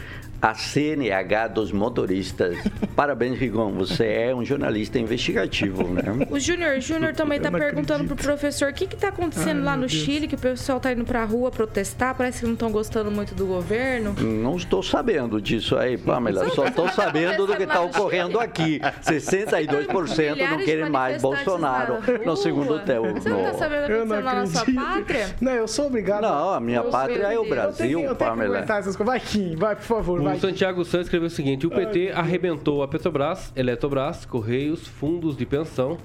[0.45, 2.55] a CNH dos motoristas.
[2.95, 3.71] Parabéns, Rigon.
[3.71, 6.03] Você é um jornalista investigativo, né?
[6.29, 9.89] O Júnior, Júnior também tá perguntando pro professor o que que tá acontecendo lá no
[9.89, 13.33] Chile, que o pessoal tá indo pra rua protestar, parece que não estão gostando muito
[13.33, 14.13] do governo.
[14.21, 16.47] Não estou sabendo disso aí, Pamela.
[16.51, 18.79] Só estou sabendo do que está ocorrendo aqui.
[19.03, 23.19] 62% não querem mais Bolsonaro no segundo tempo.
[23.19, 24.85] Você não tá sabendo o que lá na sua acredito.
[24.85, 25.35] pátria?
[25.41, 26.21] Não, eu sou obrigado.
[26.21, 28.57] Não, a minha Eu pátria é o sei, eu tenho Eu tenho, Brasil, Pamela.
[28.57, 29.05] aguentar essas coisas.
[29.11, 30.34] Vai, Kim, vai, por favor, vai.
[30.35, 35.45] O Santiago Santos escreveu o seguinte: o PT arrebentou a Petrobras, Eletrobras, Correios, fundos de
[35.45, 35.97] pensão,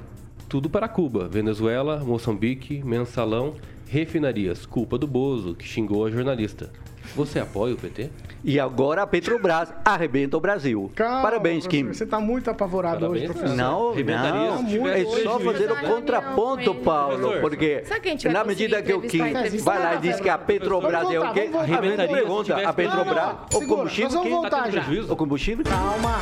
[0.49, 3.57] tudo para Cuba, Venezuela, Moçambique, mensalão,
[3.89, 4.65] refinarias.
[4.65, 6.71] Culpa do Bozo, que xingou a jornalista.
[7.15, 8.11] Você apoia o PT?
[8.43, 10.91] E agora a Petrobras arrebenta o Brasil.
[10.95, 11.89] Calma, Parabéns, Kim.
[11.89, 13.57] Você tá muito apavorado hoje, Parabéns, professor.
[13.57, 15.45] Não, Arrebentaria não, se tivesse é só prejuízo.
[15.53, 17.85] fazer o contraponto, Paulo, porque
[18.33, 21.23] na medida que o Kim vai lá e diz que a Petrobras Vamos é o
[21.23, 21.49] voltar, quê?
[21.49, 21.61] voltar.
[21.65, 24.33] Arrebentaria, pergunta, a Petrobras, Não, não, o combustível, nós vamos quem?
[24.33, 25.13] voltar Tá tendo prejuízo?
[25.13, 25.65] O combustível?
[25.65, 26.17] Calma.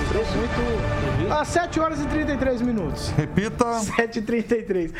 [0.00, 1.09] Um preço muito...
[1.30, 3.08] Às 7 horas e 33 minutos.
[3.10, 3.64] Repita.
[3.64, 4.92] 7h33.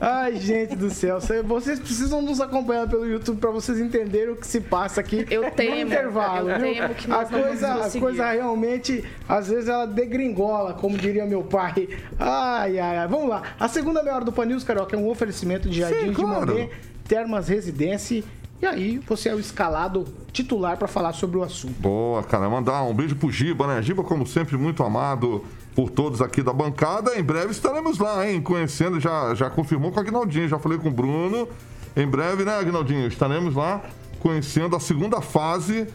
[0.00, 1.20] Ai, gente do céu.
[1.20, 5.26] cê- Vocês precisam nos acompanhar pelo YouTube para vocês entenderem o que se passa aqui
[5.30, 6.48] Eu no temo, intervalo.
[6.50, 6.74] eu viu?
[6.74, 10.96] temo que a nós não coisa, vamos a coisa realmente, às vezes, ela degringola, como
[10.96, 11.88] diria meu pai.
[12.18, 13.08] Ai, ai, ai.
[13.08, 13.42] Vamos lá.
[13.60, 16.46] A segunda meia hora do Pan News, Carioca, é um oferecimento de Jardim de claro.
[16.52, 16.70] Monet,
[17.06, 18.24] Termas Residência.
[18.62, 21.74] E aí, você é o escalado titular para falar sobre o assunto.
[21.78, 22.48] Boa, cara.
[22.48, 23.82] Mandar um beijo pro Giba, né?
[23.82, 25.44] Giba, como sempre, muito amado
[25.74, 27.18] por todos aqui da bancada.
[27.18, 28.40] Em breve estaremos lá, hein?
[28.40, 31.48] Conhecendo, já, já confirmou com a Aguinaldinho, já falei com o Bruno.
[31.96, 33.06] Em breve, né, Aguinaldinho?
[33.06, 33.82] Estaremos lá
[34.20, 35.86] conhecendo a segunda fase.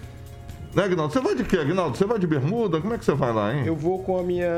[0.73, 1.11] Né, Aguinaldo?
[1.11, 1.97] Você vai de quê, Aguinaldo?
[1.97, 2.79] Você vai de bermuda?
[2.79, 3.63] Como é que você vai lá, hein?
[3.65, 4.49] Eu vou com a minha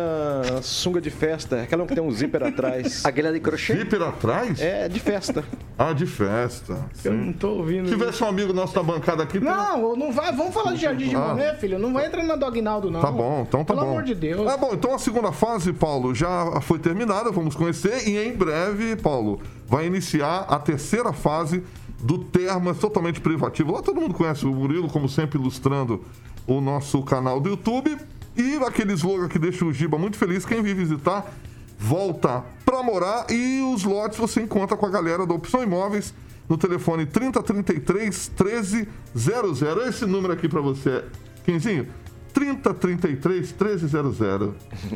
[0.62, 3.04] sunga de festa, aquela que tem um zíper atrás.
[3.06, 3.78] Aquela de crochê?
[3.78, 4.60] Zíper atrás?
[4.60, 5.44] É, de festa.
[5.78, 6.74] Ah, de festa.
[7.04, 7.18] Eu Sim.
[7.18, 7.88] não tô ouvindo.
[7.88, 9.40] Se tivesse um amigo nosso da bancada aqui...
[9.40, 10.32] Não, não vai.
[10.34, 11.20] Vamos falar de Jardim de Ah.
[11.30, 11.80] Monet, filho.
[11.80, 13.00] Não vai entrar na do Aguinaldo, não.
[13.00, 13.92] Tá bom, então tá Pelo bom.
[13.94, 14.52] amor de Deus.
[14.52, 18.08] É bom, então a segunda fase, Paulo, já foi terminada, vamos conhecer.
[18.08, 21.64] E em breve, Paulo, vai iniciar a terceira fase
[22.02, 23.72] do Termas, totalmente privativo.
[23.72, 26.04] Lá todo mundo conhece o Murilo, como sempre, ilustrando
[26.48, 27.98] o nosso canal do YouTube.
[28.36, 31.32] E aquele slogan que deixa o Giba muito feliz, quem vir visitar,
[31.78, 33.30] volta pra morar.
[33.30, 36.14] E os lotes você encontra com a galera da Opção Imóveis
[36.48, 39.62] no telefone 3033 1300.
[39.88, 41.04] Esse número aqui pra você,
[41.44, 41.88] Quinzinho,
[42.34, 44.20] 3033 1300.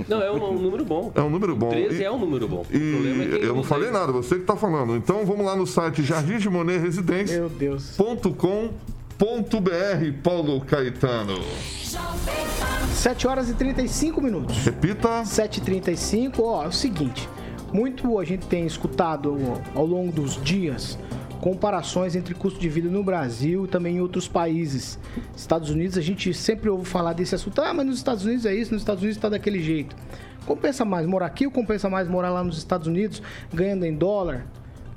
[0.08, 1.12] Não, é um, um número bom.
[1.16, 1.70] É um número bom.
[1.70, 2.66] 13 E- é um número bom.
[2.72, 4.96] E é eu não falei nada, você que tá falando.
[4.96, 7.40] Então vamos lá no site Jardim de Monet Residência.
[7.40, 7.96] Meu Deus.
[7.98, 8.70] .com.br,
[10.24, 11.40] Paulo Caetano.
[12.94, 14.58] 7 horas e 35 minutos.
[14.58, 15.24] Repita.
[15.24, 17.30] 7h35, ó, é o seguinte.
[17.72, 19.38] Muito a gente tem escutado
[19.74, 20.98] ao longo dos dias
[21.36, 25.00] comparações entre custo de vida no Brasil e também em outros países.
[25.36, 27.62] Estados Unidos, a gente sempre ouve falar desse assunto.
[27.62, 29.96] Ah, mas nos Estados Unidos é isso, nos Estados Unidos está daquele jeito.
[30.46, 33.22] Compensa mais morar aqui ou compensa mais morar lá nos Estados Unidos,
[33.54, 34.46] ganhando em dólar?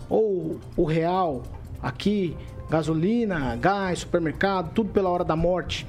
[0.08, 1.42] Ou o real
[1.82, 2.36] aqui,
[2.68, 5.86] gasolina, gás, supermercado, tudo pela hora da morte?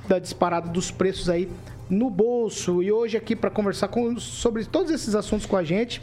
[0.09, 1.49] da disparada dos preços aí
[1.91, 2.83] no bolso.
[2.83, 6.01] E hoje aqui para conversar com- sobre todos esses assuntos com a gente,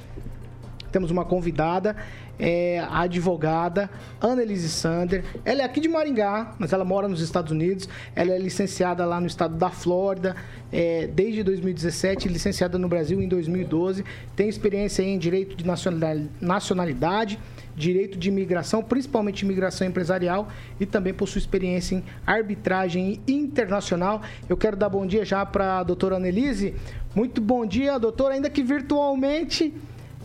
[0.91, 1.95] temos uma convidada,
[2.39, 3.89] é a advogada
[4.21, 5.23] Annelise Sander.
[5.43, 7.89] Ela é aqui de Maringá, mas ela mora nos Estados Unidos.
[8.15, 10.35] Ela é licenciada lá no estado da Flórida
[10.71, 14.03] é, desde 2017, licenciada no Brasil em 2012.
[14.35, 17.39] Tem experiência em direito de nacionalidade- nacionalidade,
[17.77, 20.47] direito de imigração, principalmente imigração empresarial,
[20.79, 24.23] e também possui experiência em arbitragem internacional.
[24.49, 26.73] Eu quero dar bom dia já para a doutora Annelise.
[27.13, 29.71] Muito bom dia, doutora, ainda que virtualmente.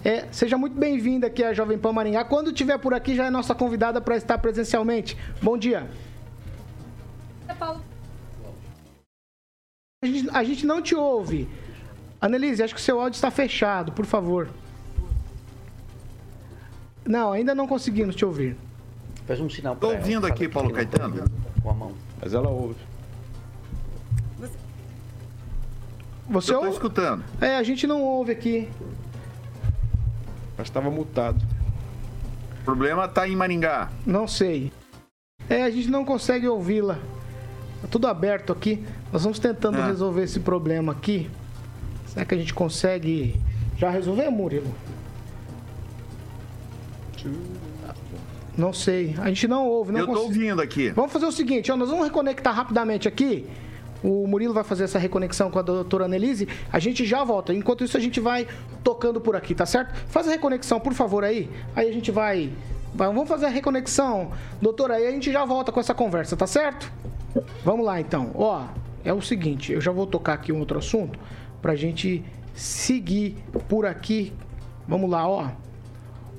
[0.02, 2.24] É, seja muito bem-vinda aqui à Jovem Pan Maringá.
[2.24, 5.16] Quando estiver por aqui, já é nossa convidada para estar presencialmente.
[5.40, 5.86] Bom dia.
[10.02, 11.46] A gente, a gente não te ouve.
[12.20, 14.48] Annelise, acho que o seu áudio está fechado, por favor.
[17.04, 18.56] Não, ainda não conseguimos te ouvir.
[19.26, 21.16] Faz um sinal pra ela, ouvindo aqui, Paulo Caetano.
[21.20, 21.26] tá
[21.62, 21.92] Com a mão.
[22.20, 22.76] Mas ela ouve.
[26.28, 26.76] Você Eu tô ouve?
[26.76, 27.24] escutando.
[27.40, 28.68] É, a gente não ouve aqui.
[30.56, 31.42] Mas estava mutado.
[32.60, 33.90] O problema tá em Maringá.
[34.06, 34.72] Não sei.
[35.50, 36.94] É, a gente não consegue ouvi-la.
[37.82, 38.84] Tá tudo aberto aqui.
[39.12, 39.86] Nós vamos tentando Ah.
[39.86, 41.28] resolver esse problema aqui.
[42.06, 43.38] Será que a gente consegue
[43.76, 44.72] já resolver, Murilo?
[48.56, 49.14] Não sei.
[49.18, 50.90] A gente não ouve, não Eu tô ouvindo aqui.
[50.90, 53.46] Vamos fazer o seguinte, ó, nós vamos reconectar rapidamente aqui.
[54.02, 56.48] O Murilo vai fazer essa reconexão com a doutora Annelise.
[56.72, 57.54] A gente já volta.
[57.54, 58.46] Enquanto isso, a gente vai
[58.82, 59.94] tocando por aqui, tá certo?
[60.08, 61.48] Faz a reconexão, por favor, aí.
[61.74, 62.50] Aí a gente vai.
[62.94, 66.46] vai- vamos fazer a reconexão, doutora, aí a gente já volta com essa conversa, tá
[66.46, 66.92] certo?
[67.64, 68.32] Vamos lá, então.
[68.34, 68.64] Ó,
[69.04, 71.18] é o seguinte, eu já vou tocar aqui um outro assunto
[71.62, 72.22] pra gente
[72.54, 73.36] seguir
[73.68, 74.32] por aqui.
[74.86, 75.48] Vamos lá, ó.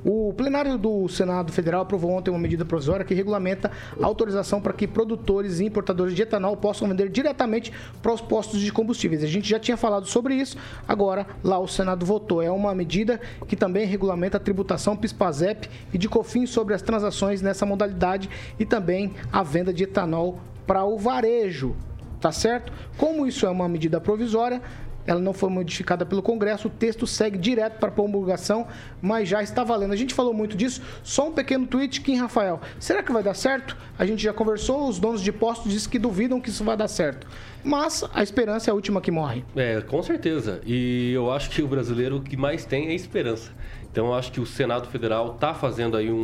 [0.06, 4.74] O plenário do Senado Federal aprovou ontem uma medida provisória que regulamenta a autorização para
[4.74, 9.24] que produtores e importadores de etanol possam vender diretamente para os postos de combustíveis.
[9.24, 12.42] A gente já tinha falado sobre isso, agora lá o Senado votou.
[12.42, 17.42] É uma medida que também regulamenta a tributação PIS/PASEP e de COFINS sobre as transações
[17.42, 18.30] nessa modalidade
[18.60, 21.76] e também a venda de etanol para o varejo.
[22.20, 22.72] Tá certo?
[22.98, 24.62] Como isso é uma medida provisória,
[25.06, 28.68] ela não foi modificada pelo Congresso, o texto segue direto para promulgação,
[29.02, 29.92] mas já está valendo.
[29.94, 32.60] A gente falou muito disso, só um pequeno tweet, Kim Rafael.
[32.80, 33.76] Será que vai dar certo?
[34.00, 36.88] A gente já conversou, os donos de postos dizem que duvidam que isso vai dar
[36.88, 37.28] certo.
[37.64, 39.44] Mas a esperança é a última que morre.
[39.56, 40.62] É, com certeza.
[40.66, 43.52] E eu acho que o brasileiro o que mais tem é esperança.
[43.92, 46.16] Então eu acho que o Senado Federal está fazendo aí um,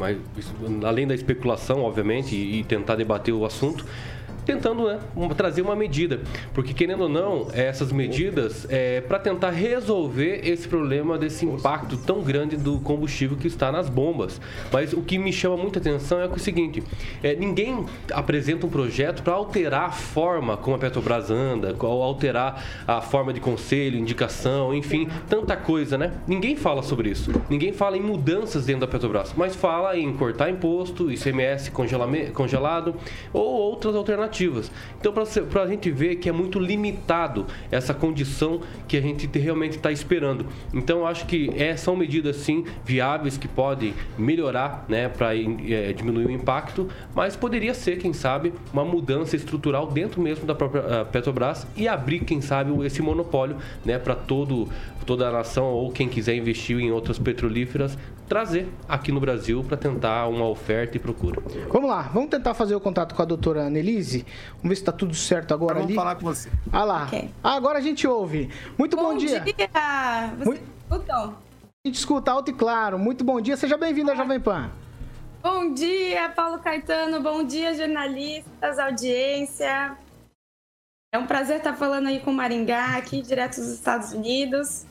[0.00, 3.84] um- além da especulação, obviamente, e, e tentar debater o assunto,
[4.44, 4.98] tentando né,
[5.36, 6.20] trazer uma medida.
[6.52, 12.22] Porque, querendo ou não, essas medidas é para tentar resolver esse problema desse impacto tão
[12.22, 14.40] grande do combustível que está nas bombas.
[14.72, 16.82] Mas o que me chama muita atenção é, é o seguinte:
[17.22, 22.64] é, ninguém apresenta um projeto para alterar a forma como a Petrobras anda, ou alterar
[22.86, 26.12] a forma de conselho, indicação, enfim, tanta coisa, né?
[26.26, 27.30] Ninguém fala sobre isso.
[27.48, 32.94] Ninguém fala em mudanças dentro da Petrobras, mas fala em cortar imposto, ICMS congelado
[33.32, 34.31] ou outras alternativas.
[35.00, 39.38] Então, para a gente ver que é muito limitado essa condição que a gente te-
[39.38, 40.46] realmente está esperando.
[40.72, 45.30] Então, acho que é, são medidas, sim, viáveis que podem melhorar, né, para
[45.96, 51.00] diminuir o impacto, mas poderia ser, quem sabe, uma mudança estrutural dentro mesmo da própria
[51.00, 54.68] ah, Petrobras e abrir, quem sabe, esse monopólio, né, para todo
[55.04, 57.96] toda a nação ou quem quiser investir em outras petrolíferas
[58.28, 61.42] trazer aqui no Brasil para tentar uma oferta e procura.
[61.70, 64.24] Vamos lá, vamos tentar fazer o contato com a doutora Annelise.
[64.56, 65.94] Vamos ver se está tudo certo agora Vamos ali.
[65.94, 66.50] falar com você.
[66.72, 67.04] Ah lá.
[67.04, 67.30] Ok.
[67.44, 68.48] Ah, agora a gente ouve.
[68.78, 69.42] Muito bom, dia.
[69.42, 71.36] Vocês Muito- escutam?
[71.84, 72.98] A gente escuta alto e claro.
[72.98, 73.56] Muito bom dia.
[73.56, 74.70] Seja bem-vindo à Jovem Pan.
[75.42, 77.20] Bom dia, Paulo Caetano.
[77.20, 79.96] Bom dia, jornalistas, audiência.
[81.14, 84.86] É um prazer estar falando aí com Maringá, aqui direto dos Estados Unidos.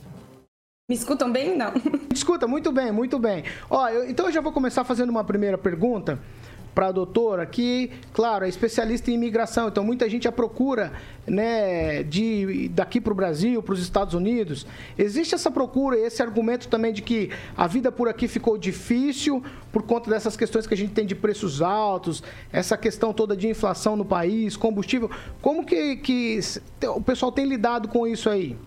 [0.91, 1.55] Me escutam bem?
[1.55, 1.71] Não.
[2.13, 3.45] Escuta, muito bem, muito bem.
[3.69, 6.19] Ó, eu- então eu já vou começar fazendo uma primeira pergunta
[6.75, 10.91] para a doutora, que, claro, é especialista em imigração, então muita gente a procura,
[11.25, 14.67] né, de daqui para o Brasil, para os Estados Unidos.
[14.97, 19.83] Existe essa procura, esse argumento também de que a vida por aqui ficou difícil por
[19.83, 22.21] conta dessas questões que a gente tem de preços altos,
[22.51, 25.09] essa questão toda de inflação no país, combustível.
[25.41, 26.37] Como que, que
[26.85, 28.57] o pessoal tem lidado com isso aí?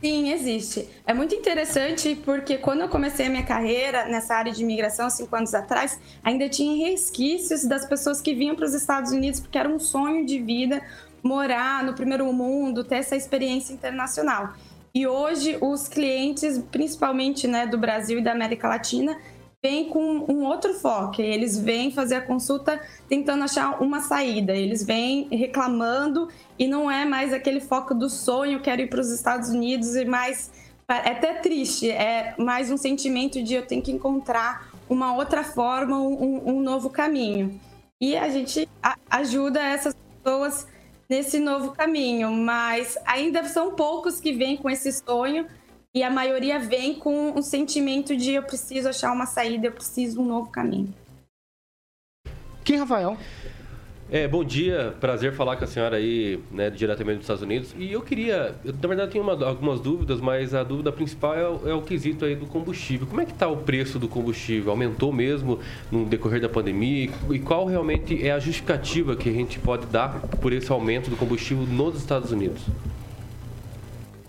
[0.00, 0.88] Sim, existe.
[1.04, 5.34] É muito interessante porque quando eu comecei a minha carreira nessa área de imigração, cinco
[5.34, 9.68] anos atrás, ainda tinha resquícios das pessoas que vinham para os Estados Unidos porque era
[9.68, 10.80] um sonho de vida
[11.20, 14.54] morar no primeiro mundo, ter essa experiência internacional.
[14.94, 19.18] E hoje os clientes, principalmente né, do Brasil e da América Latina,
[19.62, 21.20] vêm com um outro foco.
[21.20, 24.54] Eles vêm fazer a consulta tentando achar uma saída.
[24.54, 26.28] Eles vêm reclamando
[26.58, 30.04] e não é mais aquele foco do sonho, quero ir para os Estados Unidos e
[30.04, 30.50] mais
[30.90, 36.00] é até triste, é mais um sentimento de eu tenho que encontrar uma outra forma,
[36.00, 37.60] um, um novo caminho.
[38.00, 38.66] E a gente
[39.10, 40.66] ajuda essas pessoas
[41.06, 45.46] nesse novo caminho, mas ainda são poucos que vêm com esse sonho
[45.94, 50.16] e a maioria vem com um sentimento de eu preciso achar uma saída, eu preciso
[50.16, 50.92] de um novo caminho.
[52.64, 53.16] Quem, Rafael?
[54.10, 57.74] É, bom dia, prazer falar com a senhora aí, né, diretamente dos Estados Unidos.
[57.76, 61.46] E eu queria, eu, na verdade tenho uma, algumas dúvidas, mas a dúvida principal é
[61.46, 63.06] o, é o quesito aí do combustível.
[63.06, 64.70] Como é que está o preço do combustível?
[64.70, 65.58] Aumentou mesmo
[65.90, 67.10] no decorrer da pandemia?
[67.30, 71.16] E qual realmente é a justificativa que a gente pode dar por esse aumento do
[71.16, 72.62] combustível nos Estados Unidos?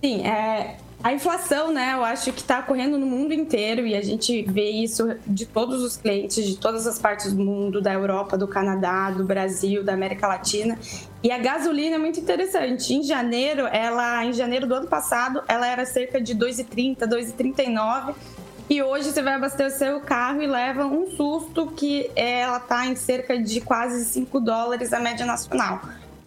[0.02, 4.02] Sim, é, a inflação, né, eu acho que está ocorrendo no mundo inteiro e a
[4.02, 8.38] gente vê isso de todos os clientes, de todas as partes do mundo, da Europa,
[8.38, 10.78] do Canadá, do Brasil, da América Latina.
[11.24, 12.94] E a gasolina é muito interessante.
[12.94, 18.14] Em janeiro, ela, em janeiro do ano passado, ela era cerca de 2,30, 2,39.
[18.70, 22.96] E hoje você vai abastecer o carro e leva um susto que ela está em
[22.98, 25.82] cerca de quase 5 dólares a média nacional.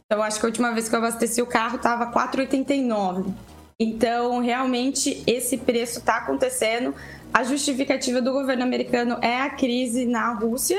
[0.07, 3.51] Então, eu acho que a última vez que eu abasteci o carro estava 4,89.
[3.79, 6.95] Então, realmente, esse preço está acontecendo.
[7.33, 10.79] A justificativa do governo americano é a crise na Rússia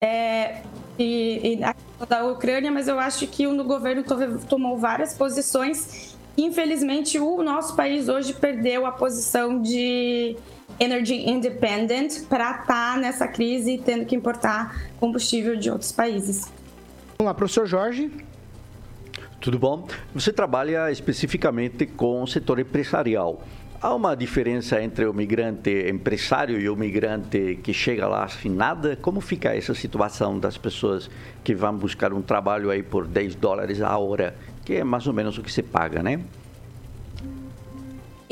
[0.00, 0.62] é,
[0.98, 4.04] e, e da Ucrânia, mas eu acho que o governo
[4.48, 6.16] tomou várias posições.
[6.38, 10.36] Infelizmente, o nosso país hoje perdeu a posição de
[10.78, 16.50] energy independent para estar tá nessa crise tendo que importar combustível de outros países.
[17.18, 18.10] Vamos lá, professor Jorge.
[19.40, 19.88] Tudo bom?
[20.14, 23.42] Você trabalha especificamente com o setor empresarial.
[23.80, 28.96] Há uma diferença entre o migrante empresário e o migrante que chega lá afinada?
[28.96, 31.08] Como fica essa situação das pessoas
[31.42, 35.14] que vão buscar um trabalho aí por 10 dólares a hora, que é mais ou
[35.14, 36.20] menos o que se paga, né?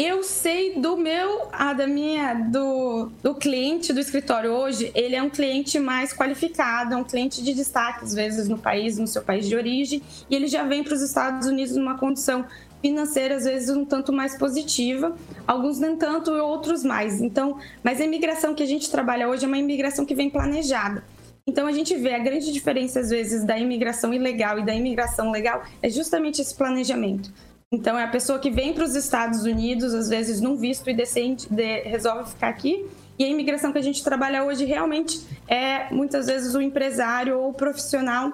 [0.01, 5.21] Eu sei do meu, ah, da minha, do, do cliente do escritório hoje, ele é
[5.21, 9.23] um cliente mais qualificado, é um cliente de destaque, às vezes, no país, no seu
[9.23, 12.45] país de origem, e ele já vem para os Estados Unidos numa condição
[12.81, 17.21] financeira, às vezes, um tanto mais positiva, alguns nem tanto outros mais.
[17.21, 21.03] Então, mas a imigração que a gente trabalha hoje é uma imigração que vem planejada.
[21.45, 25.33] Então a gente vê a grande diferença às vezes da imigração ilegal e da imigração
[25.33, 27.33] legal é justamente esse planejamento.
[27.71, 30.95] Então, é a pessoa que vem para os Estados Unidos, às vezes num visto e
[30.95, 32.87] decente, de, resolve ficar aqui.
[33.19, 37.51] E a imigração que a gente trabalha hoje realmente é muitas vezes o empresário ou
[37.51, 38.33] o profissional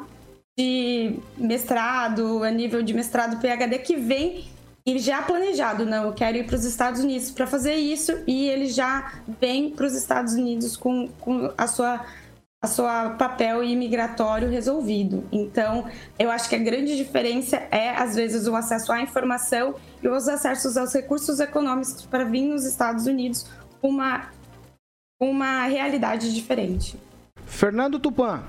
[0.57, 4.45] de mestrado, a nível de mestrado PhD, que vem
[4.87, 8.51] e já planejado, não, eu quero ir para os Estados Unidos para fazer isso, e
[8.51, 12.05] ele já vem para os Estados Unidos com, com a sua
[12.65, 15.29] a sua papel imigratório resolvido.
[15.31, 15.87] Então,
[16.19, 20.27] eu acho que a grande diferença é, às vezes, o acesso à informação e os
[20.27, 23.47] acessos aos recursos econômicos para vir nos Estados Unidos
[23.83, 24.31] uma,
[25.21, 26.99] uma realidade diferente.
[27.45, 28.43] Fernando Tupan.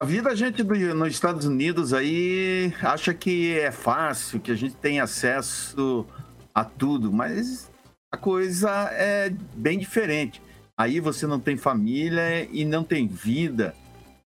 [0.00, 4.76] A vida a gente nos Estados Unidos aí acha que é fácil, que a gente
[4.76, 6.06] tem acesso
[6.54, 7.70] a tudo, mas
[8.10, 10.40] a coisa é bem diferente
[10.76, 13.74] aí você não tem família e não tem vida.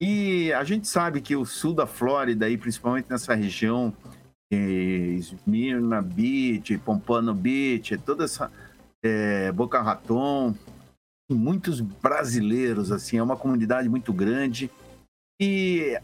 [0.01, 3.93] E a gente sabe que o sul da Flórida, aí, principalmente nessa região,
[4.51, 8.51] Smyrna Beach, Pompano Beach, toda essa
[9.03, 10.55] é, Boca Raton,
[11.29, 14.71] muitos brasileiros, assim, é uma comunidade muito grande.
[15.41, 15.99] E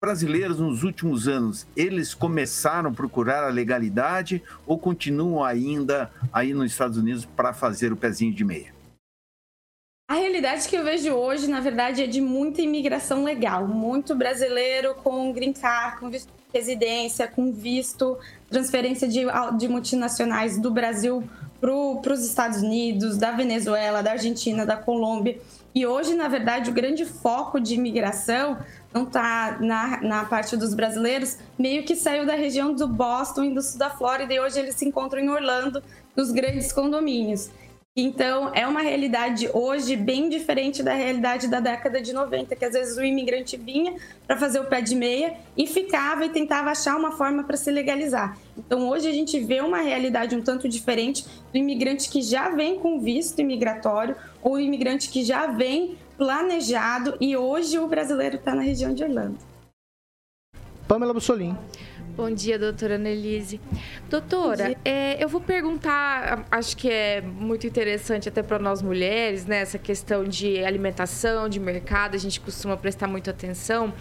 [0.00, 6.70] brasileiros nos últimos anos, eles começaram a procurar a legalidade ou continuam ainda aí nos
[6.70, 8.75] Estados Unidos para fazer o pezinho de meia?
[10.08, 13.66] A realidade que eu vejo hoje, na verdade, é de muita imigração legal.
[13.66, 18.16] Muito brasileiro com green card, com visto de residência, com visto,
[18.48, 19.22] transferência de,
[19.58, 21.24] de multinacionais do Brasil
[21.60, 25.40] para os Estados Unidos, da Venezuela, da Argentina, da Colômbia.
[25.74, 28.58] E hoje, na verdade, o grande foco de imigração
[28.94, 33.54] não está na, na parte dos brasileiros, meio que saiu da região do Boston e
[33.54, 35.82] do sul da Flórida e hoje eles se encontram em Orlando,
[36.14, 37.50] nos grandes condomínios.
[37.98, 42.74] Então, é uma realidade hoje bem diferente da realidade da década de 90, que às
[42.74, 43.94] vezes o imigrante vinha
[44.26, 47.70] para fazer o pé de meia e ficava e tentava achar uma forma para se
[47.70, 48.36] legalizar.
[48.54, 52.78] Então, hoje a gente vê uma realidade um tanto diferente do imigrante que já vem
[52.78, 58.60] com visto imigratório ou imigrante que já vem planejado e hoje o brasileiro está na
[58.60, 59.38] região de Orlando.
[60.86, 61.56] Pamela Bussolini.
[62.16, 63.60] Bom dia, doutora Nelise.
[64.08, 69.58] Doutora, é, eu vou perguntar, acho que é muito interessante até para nós mulheres, né?
[69.58, 73.92] Essa questão de alimentação, de mercado, a gente costuma prestar muita atenção.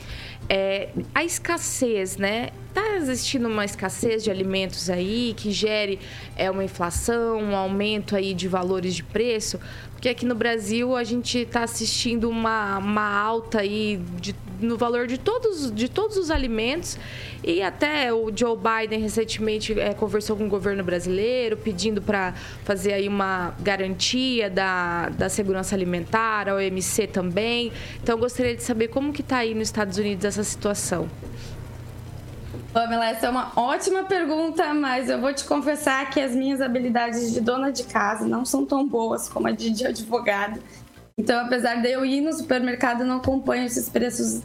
[0.48, 2.52] É, a escassez, né?
[2.76, 5.98] está existindo uma escassez de alimentos aí que gere
[6.36, 9.60] é, uma inflação, um aumento aí de valores de preço?
[9.92, 15.08] Porque aqui no Brasil a gente está assistindo uma, uma alta aí de, no valor
[15.08, 16.98] de todos, de todos os alimentos
[17.44, 22.34] e até o Joe Biden recentemente é, conversou com o governo brasileiro pedindo para
[22.64, 27.72] fazer aí uma garantia da, da segurança alimentar, a OMC também.
[28.02, 31.10] Então gostaria de saber como que está aí nos Estados Unidos essa situação.
[32.76, 37.32] Pamela, essa é uma ótima pergunta, mas eu vou te confessar que as minhas habilidades
[37.32, 40.60] de dona de casa não são tão boas como a de advogada.
[41.18, 44.42] Então, apesar de eu ir no supermercado, eu não acompanho esses preços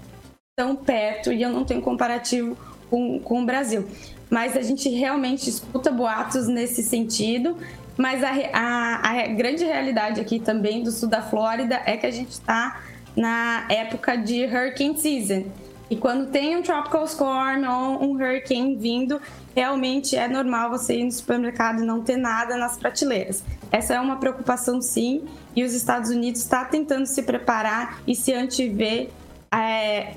[0.56, 2.56] tão perto e eu não tenho comparativo
[2.88, 3.88] com, com o Brasil.
[4.30, 7.56] Mas a gente realmente escuta boatos nesse sentido.
[7.96, 12.10] Mas a, a, a grande realidade aqui também do sul da Flórida é que a
[12.10, 12.80] gente está
[13.16, 15.46] na época de hurricane season.
[15.90, 19.20] E quando tem um tropical storm ou um hurricane vindo,
[19.56, 23.42] realmente é normal você ir no supermercado e não ter nada nas prateleiras.
[23.72, 25.24] Essa é uma preocupação sim,
[25.54, 29.10] e os Estados Unidos está tentando se preparar e se antever
[29.52, 30.14] é,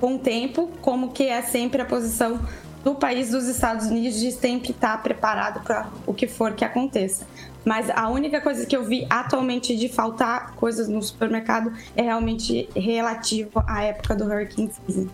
[0.00, 2.40] com o tempo, como que é sempre a posição
[2.84, 7.26] do país dos Estados Unidos de sempre estar preparado para o que for que aconteça.
[7.68, 12.66] Mas a única coisa que eu vi atualmente de faltar coisas no supermercado é realmente
[12.74, 15.06] relativo à época do Hurricane Season.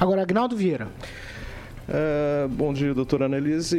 [0.00, 0.88] Agora, Agnaldo Vieira.
[1.88, 3.78] Uh, bom dia, doutora Annelise.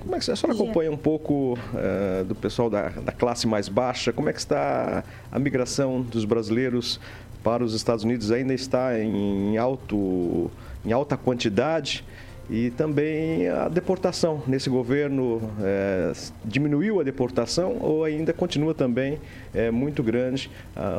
[0.00, 3.70] Como é que a senhora acompanha um pouco uh, do pessoal da, da, classe mais
[3.70, 4.12] baixa?
[4.12, 7.00] Como é que está a migração dos brasileiros
[7.42, 8.30] para os Estados Unidos?
[8.30, 10.50] Ainda está em, alto,
[10.84, 12.04] em alta quantidade?
[12.50, 14.42] E também a deportação.
[14.46, 16.12] Nesse governo é,
[16.44, 19.20] diminuiu a deportação ou ainda continua também
[19.54, 20.50] é, muito grande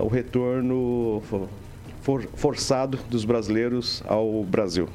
[0.02, 1.22] o retorno
[2.02, 4.88] for, forçado dos brasileiros ao Brasil?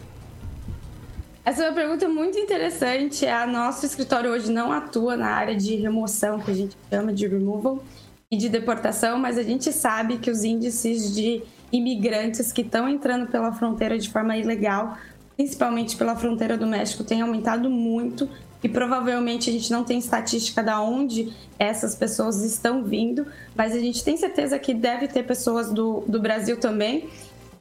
[1.44, 3.26] Essa é uma pergunta muito interessante.
[3.26, 7.26] A nosso escritório hoje não atua na área de remoção, que a gente chama de
[7.26, 7.84] removal,
[8.30, 13.26] e de deportação, mas a gente sabe que os índices de imigrantes que estão entrando
[13.28, 14.96] pela fronteira de forma ilegal
[15.36, 18.28] principalmente pela fronteira do México, tem aumentado muito
[18.62, 23.78] e provavelmente a gente não tem estatística de onde essas pessoas estão vindo, mas a
[23.78, 27.08] gente tem certeza que deve ter pessoas do, do Brasil também.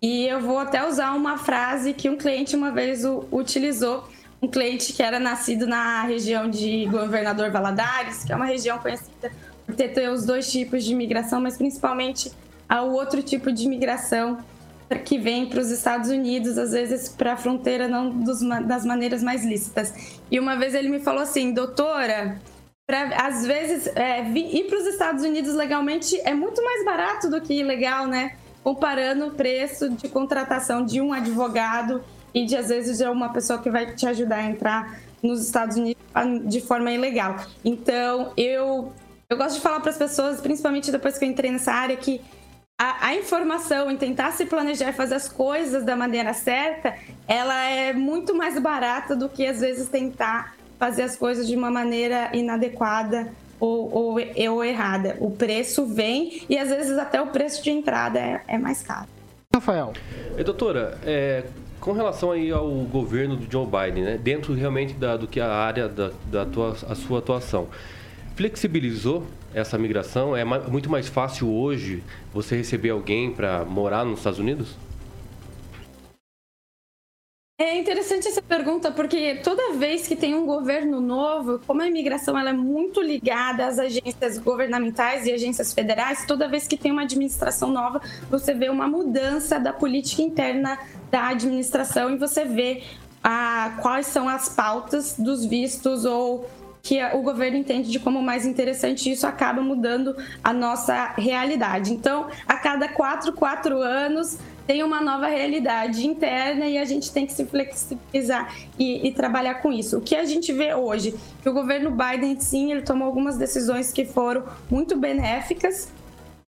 [0.02, 4.08] E eu vou até usar uma frase que um cliente uma vez utilizou,
[4.42, 9.32] um cliente que era nascido na região de Governador Valadares, que é uma região conhecida
[9.66, 12.32] por ter, ter os dois tipos de imigração, mas principalmente
[12.70, 14.40] o outro tipo de imigração
[15.04, 19.24] que vem para os Estados Unidos, às vezes para a fronteira não dos, das maneiras
[19.24, 20.20] mais lícitas.
[20.30, 22.40] E uma vez ele me falou assim, doutora,
[22.86, 27.42] pra, às vezes é, ir para os Estados Unidos legalmente é muito mais barato do
[27.42, 28.36] que ilegal, né?
[28.64, 33.60] Comparando o preço de contratação de um advogado e de às vezes de uma pessoa
[33.60, 36.04] que vai te ajudar a entrar nos Estados Unidos
[36.46, 37.38] de forma ilegal.
[37.64, 38.92] Então eu
[39.28, 42.22] eu gosto de falar para as pessoas, principalmente depois que eu entrei nessa área, que
[42.78, 46.94] a, a, informação em tentar se planejar e fazer as coisas da maneira certa,
[47.28, 51.72] ela é muito mais barata do que às vezes tentar fazer as coisas de uma
[51.72, 54.18] maneira inadequada ou, ou,
[54.52, 55.16] ou errada.
[55.22, 59.08] O preço vem e às vezes até o preço de entrada é, é mais caro.
[59.54, 59.94] Rafael.
[60.38, 61.46] E, doutora, é,
[61.80, 65.50] com relação aí ao governo do Joe Biden, né, dentro realmente da, do que a
[65.50, 67.70] área da, da tua, a sua atuação,
[68.36, 70.36] flexibilizou essa migração?
[70.36, 72.03] É muito mais fácil hoje
[72.34, 74.76] você receber alguém para morar nos Estados Unidos?
[77.58, 82.38] É interessante essa pergunta porque toda vez que tem um governo novo, como a imigração
[82.38, 87.03] ela é muito ligada às agências governamentais e agências federais, toda vez que tem uma
[87.03, 90.78] administração nova, você vê uma mudança da política interna
[91.10, 92.84] da administração e você vê
[93.24, 96.45] ah, quais são as pautas dos vistos ou
[96.86, 101.92] que o governo entende de como mais interessante isso acaba mudando a nossa realidade.
[101.92, 107.26] Então, a cada quatro, quatro anos tem uma nova realidade interna e a gente tem
[107.26, 109.98] que se flexibilizar e, e, trabalhar com isso.
[109.98, 113.92] O que a gente vê hoje, que o governo Biden, sim, ele tomou algumas decisões
[113.92, 115.92] que foram muito benéficas,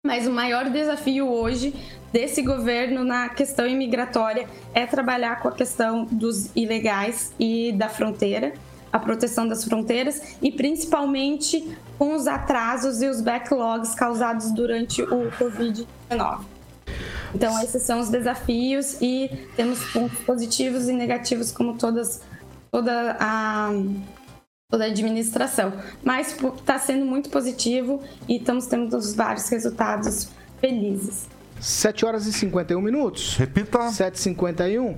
[0.04, 1.76] mas o maior desafio hoje
[2.12, 8.54] desse governo na questão imigratória é trabalhar com a questão dos ilegais e da fronteira
[8.94, 15.32] a proteção das fronteiras e principalmente com os atrasos e os backlogs causados durante o
[15.32, 16.46] Covid-19.
[17.34, 22.22] Então, esses são os desafios e temos pontos positivos e negativos, como todas,
[22.72, 23.72] toda a
[24.70, 25.74] toda a administração.
[26.04, 30.30] Mas está sendo muito positivo e estamos tendo vários resultados
[30.60, 31.28] felizes.
[31.60, 33.36] 7 horas e 51 minutos.
[33.38, 33.80] Repita.
[33.80, 34.98] 7h51.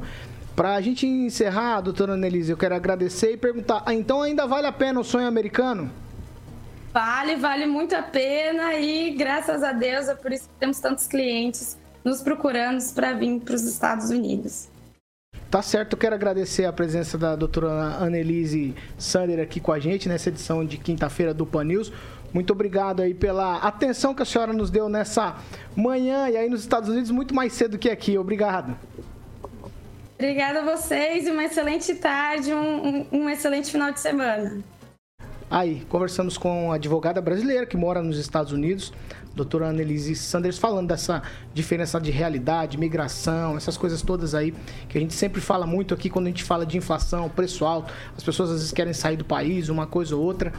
[0.55, 4.71] Pra gente encerrar, doutora Annelise, eu quero agradecer e perguntar, ah, então ainda vale a
[4.71, 5.91] pena o sonho americano?
[6.93, 11.07] Vale, vale muito a pena e graças a Deus é por isso que temos tantos
[11.07, 14.69] clientes nos procurando para vir para os Estados Unidos.
[15.51, 20.07] Tá certo, eu quero agradecer a presença da doutora Annelise Sander aqui com a gente
[20.07, 21.91] nessa edição de quinta-feira do Pan News.
[22.33, 25.35] Muito obrigado aí pela atenção que a senhora nos deu nessa
[25.75, 28.17] manhã e aí nos Estados Unidos muito mais cedo que aqui.
[28.17, 28.77] Obrigado.
[30.17, 34.63] Obrigada a vocês e uma excelente tarde, um, um, um excelente final de semana.
[35.51, 38.91] Aí, conversamos com a advogada brasileira que mora nos Estados Unidos,
[39.35, 41.21] doutora Annelise Sanders, falando dessa
[41.53, 44.53] diferença de realidade, migração, essas coisas todas aí,
[44.87, 47.93] que a gente sempre fala muito aqui quando a gente fala de inflação, preço alto,
[48.17, 50.51] as pessoas às vezes querem sair do país, uma coisa ou outra.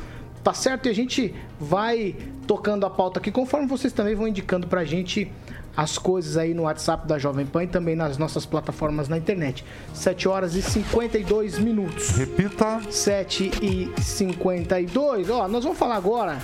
[0.44, 0.86] Tá certo?
[0.86, 2.14] E a gente vai
[2.46, 5.32] tocando a pauta aqui, conforme vocês também vão indicando pra gente
[5.77, 9.64] as coisas aí no WhatsApp da Jovem Pan e também nas nossas plataformas na internet.
[9.93, 12.11] 7 horas e 52 minutos.
[12.11, 12.81] Repita.
[12.91, 15.29] 7 e 52.
[15.31, 16.39] Ó, nós vamos falar agora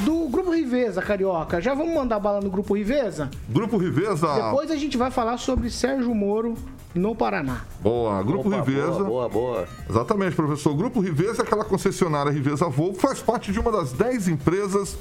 [0.00, 1.60] do Grupo Riveza, Carioca.
[1.60, 3.30] Já vamos mandar bala no Grupo Riveza?
[3.48, 4.26] Grupo Riveza.
[4.34, 6.54] Depois a gente vai falar sobre Sérgio Moro
[6.94, 7.62] no Paraná.
[7.80, 9.04] Boa, Grupo Opa, Riveza.
[9.04, 9.68] Boa, boa, boa.
[9.88, 10.72] Exatamente, professor.
[10.72, 14.96] O Grupo Riveza, aquela concessionária Riveza Volvo, faz parte de uma das 10 empresas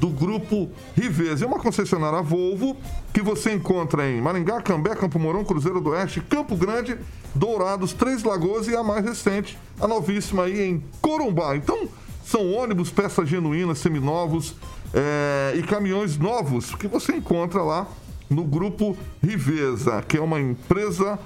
[0.00, 1.44] do Grupo Riveza.
[1.44, 2.76] É uma concessionária Volvo
[3.12, 6.98] que você encontra em Maringá, Cambé, Campo Mourão, Cruzeiro do Oeste, Campo Grande,
[7.34, 11.56] Dourados, Três Lagoas e a mais recente, a novíssima aí em Corumbá.
[11.56, 11.88] Então,
[12.24, 14.54] são ônibus, peças genuínas, seminovos
[14.92, 17.86] é, e caminhões novos que você encontra lá
[18.28, 21.18] no Grupo Riveza, que é uma empresa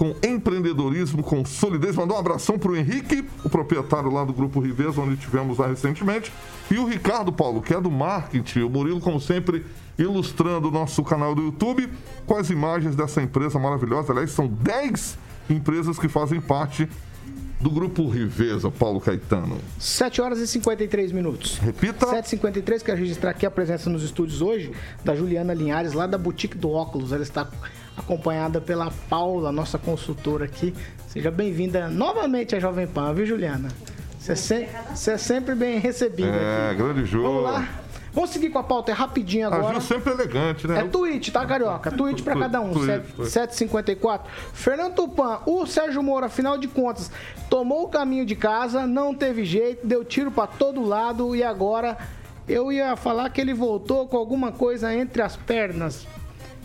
[0.00, 1.94] com empreendedorismo, com solidez.
[1.94, 5.66] Mandar um abração para o Henrique, o proprietário lá do Grupo Riveza, onde tivemos lá
[5.66, 6.32] recentemente.
[6.70, 8.60] E o Ricardo Paulo, que é do marketing.
[8.60, 9.62] O Murilo, como sempre,
[9.98, 11.86] ilustrando o nosso canal do YouTube
[12.24, 14.10] com as imagens dessa empresa maravilhosa.
[14.12, 15.18] Aliás, são 10
[15.50, 16.88] empresas que fazem parte
[17.60, 19.58] do Grupo Riveza, Paulo Caetano.
[19.78, 21.58] 7 horas e 53 minutos.
[21.58, 22.06] Repita.
[22.06, 24.72] 7h53, quero registrar aqui a presença nos estúdios hoje
[25.04, 27.12] da Juliana Linhares, lá da Boutique do Óculos.
[27.12, 27.46] Ela está
[28.00, 30.74] acompanhada pela Paula, nossa consultora aqui.
[31.08, 33.68] Seja bem-vinda novamente à Jovem Pan, viu, Juliana?
[34.18, 36.82] Você é, se- você é sempre bem recebida É, aqui.
[36.82, 37.28] grande jogo.
[37.28, 37.68] Vamos lá.
[38.12, 39.72] Vamos seguir com a pauta, é rapidinho A agora.
[39.74, 40.80] Gil sempre elegante, né?
[40.80, 41.90] É tweet, tá, Carioca?
[41.96, 42.72] Tweet pra cada um.
[42.72, 43.30] tweet, Sete- tweet.
[43.30, 44.32] 754.
[44.52, 47.10] Fernando Tupan, o Sérgio Moro, afinal de contas,
[47.48, 51.96] tomou o caminho de casa, não teve jeito, deu tiro pra todo lado e agora
[52.48, 56.04] eu ia falar que ele voltou com alguma coisa entre as pernas.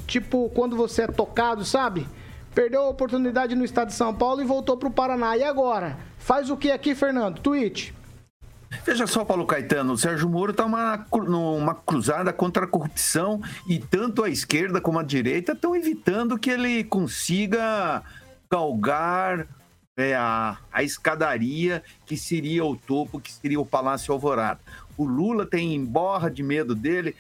[0.08, 2.08] Tipo, quando você é tocado, sabe?
[2.54, 5.36] Perdeu a oportunidade no estado de São Paulo e voltou pro Paraná.
[5.36, 5.98] E agora?
[6.18, 7.40] Faz o que aqui, Fernando?
[7.40, 7.94] Tweet.
[8.86, 13.42] Veja só, Paulo Caetano, o Sérgio Moro está uma, cru- numa cruzada contra a corrupção
[13.68, 18.04] e tanto a esquerda como a direita estão evitando que ele consiga
[18.52, 19.48] galgar
[19.98, 24.60] é, a, a escadaria que seria o topo, que seria o Palácio Alvorada.
[24.98, 27.16] O Lula tem borra de medo dele,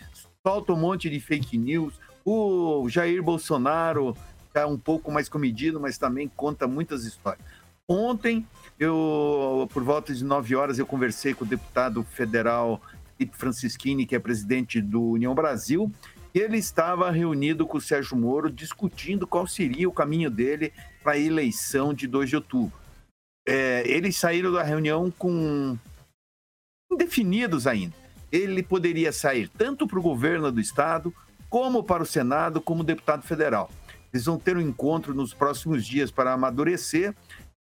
[0.45, 1.93] solta um monte de fake news.
[2.25, 4.17] O Jair Bolsonaro
[4.47, 7.45] está um pouco mais comedido, mas também conta muitas histórias.
[7.87, 8.45] Ontem,
[8.79, 12.81] eu, por volta de 9 horas, eu conversei com o deputado federal
[13.15, 15.91] Felipe Francischini, que é presidente do União Brasil,
[16.33, 21.19] ele estava reunido com o Sérgio Moro, discutindo qual seria o caminho dele para a
[21.19, 22.77] eleição de 2 de outubro.
[23.47, 25.77] É, eles saíram da reunião com
[26.91, 27.95] indefinidos ainda.
[28.31, 31.13] Ele poderia sair tanto para o governo do estado,
[31.55, 33.71] como para o Senado, como deputado federal.
[34.11, 37.15] Eles vão ter um encontro nos próximos dias para amadurecer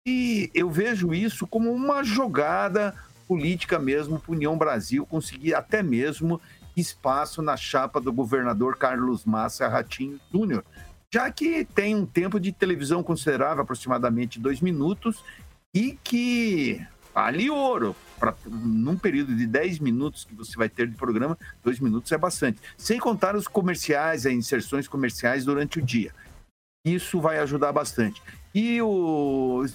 [0.08, 2.96] e eu vejo isso como uma jogada
[3.28, 6.42] política mesmo para União Brasil conseguir até mesmo
[6.76, 10.66] espaço na chapa do governador Carlos Massa Ratinho Júnior,
[11.14, 15.24] já que tem um tempo de televisão considerável, aproximadamente dois minutos,
[15.72, 16.84] e que
[17.14, 17.96] vale ouro.
[18.20, 22.18] Pra, num período de 10 minutos que você vai ter de programa, dois minutos é
[22.18, 22.60] bastante.
[22.78, 26.14] Sem contar os comerciais, as inserções comerciais durante o dia.
[26.86, 28.22] Isso vai ajudar bastante.
[28.54, 29.66] E o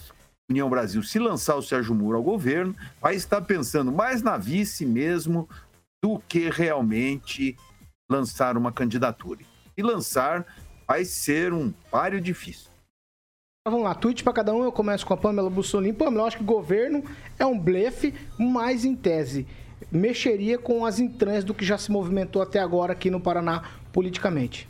[0.51, 4.87] União Brasil, se lançar o Sérgio Moro ao governo, vai estar pensando mais na vice
[4.87, 5.49] mesmo
[6.03, 7.57] do que realmente
[8.11, 9.41] lançar uma candidatura.
[9.77, 10.47] E lançar
[10.87, 12.70] vai ser um páreo difícil.
[13.69, 14.65] Vamos lá, tweet pra cada um.
[14.65, 15.93] Eu começo com a Pamela Bussolini.
[15.93, 17.05] Pamela, eu acho que governo
[17.39, 19.47] é um blefe, mas em tese
[19.93, 24.67] mexeria com as entranhas do que já se movimentou até agora aqui no Paraná politicamente.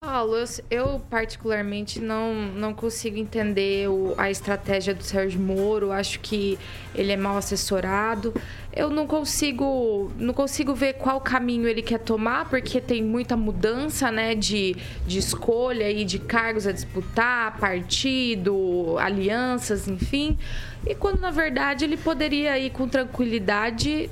[0.00, 0.36] Paulo,
[0.70, 5.90] eu, particularmente não, não consigo entender o, a estratégia do Sérgio Moro.
[5.90, 6.56] Acho que
[6.94, 8.32] ele é mal assessorado.
[8.72, 14.08] Eu não consigo não consigo ver qual caminho ele quer tomar, porque tem muita mudança
[14.12, 20.38] né, de, de escolha e de cargos a disputar, partido, alianças, enfim.
[20.86, 24.10] E quando na verdade ele poderia ir com tranquilidade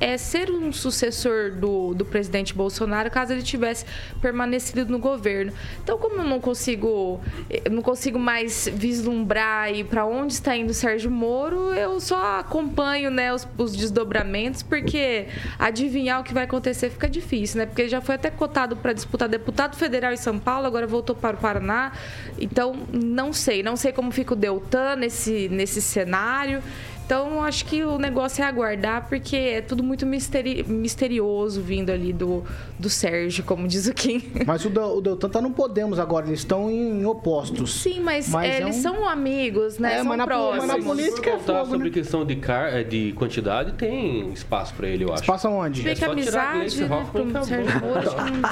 [0.00, 3.84] é, ser um sucessor do, do presidente Bolsonaro caso ele tivesse
[4.20, 5.52] permanecido no governo.
[5.82, 7.20] Então, como eu não consigo,
[7.64, 13.10] eu não consigo mais vislumbrar para onde está indo o Sérgio Moro, eu só acompanho
[13.10, 15.26] né, os, os desdobramentos, porque
[15.58, 17.66] adivinhar o que vai acontecer fica difícil, né?
[17.66, 21.14] Porque ele já foi até cotado para disputar deputado federal em São Paulo, agora voltou
[21.14, 21.92] para o Paraná.
[22.38, 26.62] Então, não sei, não sei como fica o Deltan nesse, nesse cenário.
[27.08, 32.12] Então, acho que o negócio é aguardar, porque é tudo muito misteri misterioso vindo ali
[32.12, 32.44] do,
[32.78, 34.22] do Sérgio, como diz o Kim.
[34.46, 37.80] Mas o, o Deltan tá no Podemos agora, eles estão em, opostos.
[37.80, 38.82] Sim, mas, mas é, é eles um...
[38.82, 39.94] são amigos, né?
[39.94, 40.66] É, são mas, na, próximos.
[40.66, 41.94] mas na política é fogo, sobre né?
[41.94, 45.22] questão de, car é, de quantidade, tem espaço para ele, eu acho.
[45.22, 45.82] Espaço aonde?
[45.82, 48.10] Fica é amizade, né, pro Sérgio Moro.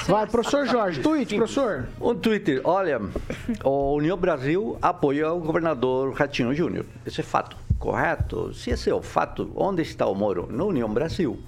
[0.09, 1.89] Vai, professor Jorge, tweet, professor.
[2.01, 3.03] Um Twitter, olha,
[3.63, 6.87] o União Brasil apoia o governador Ratinho Júnior.
[7.05, 8.53] Esse é fato correto?
[8.55, 10.49] Se esse é o fato, onde está o Moro?
[10.51, 11.39] Na União Brasil.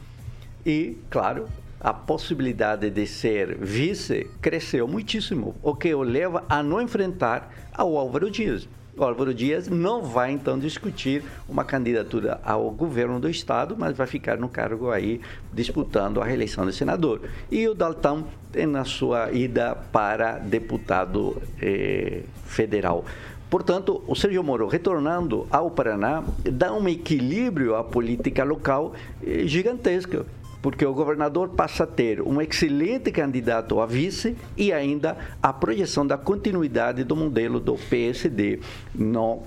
[0.65, 1.47] E, claro,
[1.81, 7.97] a possibilidade de ser vice cresceu muitíssimo, o que o leva a não enfrentar ao
[7.97, 8.69] Álvaro Dias.
[8.97, 14.09] O Álvaro Dias não vai então discutir uma candidatura ao governo do estado, mas vai
[14.09, 15.21] ficar no cargo aí
[15.53, 17.21] disputando a reeleição de senador.
[17.49, 23.05] E o Daltão tem na sua ida para deputado eh, federal.
[23.51, 28.93] Portanto, o Sérgio Moro retornando ao Paraná dá um equilíbrio à política local
[29.27, 30.27] eh, gigantesca,
[30.61, 36.07] porque o governador passa a ter um excelente candidato a vice e ainda a projeção
[36.07, 38.61] da continuidade do modelo do PSD
[38.95, 39.43] no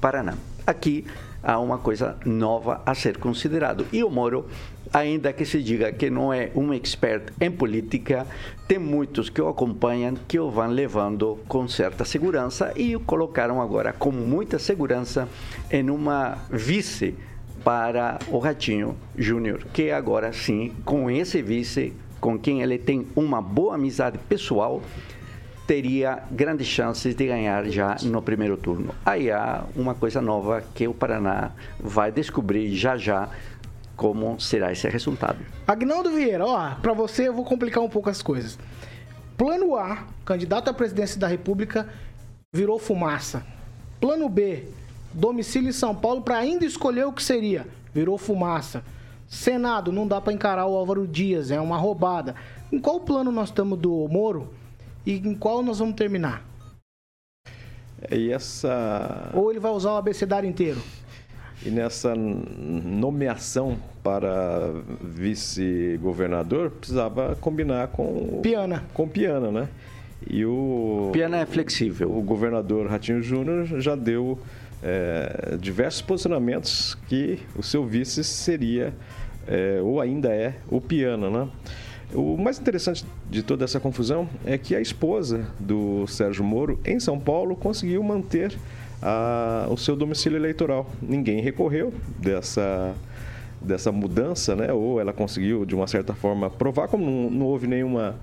[0.00, 0.34] Paraná.
[0.64, 1.04] Aqui
[1.42, 3.86] há uma coisa nova a ser considerado.
[3.92, 4.46] E o Moro
[4.92, 8.26] ainda que se diga que não é um expert em política,
[8.66, 13.60] tem muitos que o acompanham que o vão levando com certa segurança e o colocaram
[13.60, 15.28] agora com muita segurança
[15.70, 17.14] em uma vice
[17.62, 23.40] para o Ratinho Júnior, que agora sim, com esse vice, com quem ele tem uma
[23.40, 24.82] boa amizade pessoal,
[25.70, 28.92] teria grandes chances de ganhar já no primeiro turno.
[29.06, 33.28] Aí há uma coisa nova que o Paraná vai descobrir já já
[33.94, 35.38] como será esse resultado.
[35.68, 38.58] Agnaldo Vieira, ó, para você eu vou complicar um pouco as coisas.
[39.38, 41.88] Plano A, candidato à presidência da República,
[42.52, 43.46] virou fumaça.
[44.00, 44.64] Plano B,
[45.14, 47.64] domicílio em São Paulo para ainda escolher o que seria,
[47.94, 48.82] virou fumaça.
[49.28, 52.34] Senado, não dá para encarar o Álvaro Dias, é uma roubada.
[52.72, 54.58] Em qual plano nós estamos do Moro
[55.04, 56.44] e em qual nós vamos terminar?
[58.10, 59.30] E essa.
[59.34, 60.80] Ou ele vai usar o abecedário inteiro?
[61.64, 64.72] E nessa nomeação para
[65.02, 68.40] vice-governador, precisava combinar com...
[68.42, 68.82] Piana.
[68.94, 69.68] Com Piana, né?
[70.26, 71.10] E o...
[71.12, 72.10] Piana é flexível.
[72.16, 74.38] O governador Ratinho Júnior já deu
[74.82, 78.94] é, diversos posicionamentos que o seu vice seria,
[79.46, 81.48] é, ou ainda é, o Piana, né?
[82.14, 86.98] O mais interessante de toda essa confusão é que a esposa do Sérgio Moro, em
[86.98, 88.56] São Paulo, conseguiu manter
[89.00, 90.90] a, o seu domicílio eleitoral.
[91.00, 92.94] Ninguém recorreu dessa
[93.60, 94.72] dessa mudança, né?
[94.72, 98.16] Ou ela conseguiu, de uma certa forma, provar, como não, não houve nenhuma...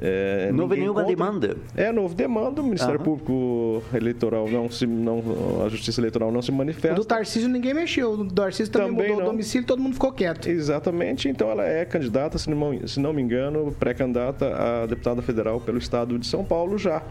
[0.00, 1.16] É, não houve nenhuma contra.
[1.16, 1.56] demanda.
[1.76, 3.04] É, não houve demanda, o Ministério uhum.
[3.04, 4.86] Público Eleitoral não se...
[4.86, 5.22] Não,
[5.64, 6.92] a Justiça Eleitoral não se manifesta.
[6.92, 9.28] O do Tarcísio ninguém mexeu, o do Tarcísio também, também mudou não.
[9.28, 10.48] o domicílio todo mundo ficou quieto.
[10.48, 15.60] Exatamente, então ela é candidata, se não, se não me engano, pré-candidata a deputada federal
[15.60, 17.02] pelo Estado de São Paulo já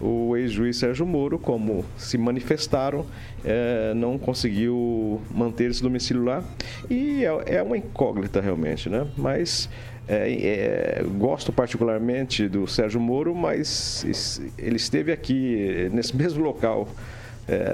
[0.00, 3.06] o ex-juiz Sérgio Moro, como se manifestaram,
[3.44, 6.44] é, não conseguiu manter esse domicílio lá.
[6.90, 9.06] E é, é uma incógnita realmente, né?
[9.16, 9.68] Mas
[10.08, 14.04] é, gosto particularmente do Sérgio Moro, mas
[14.58, 16.88] ele esteve aqui nesse mesmo local.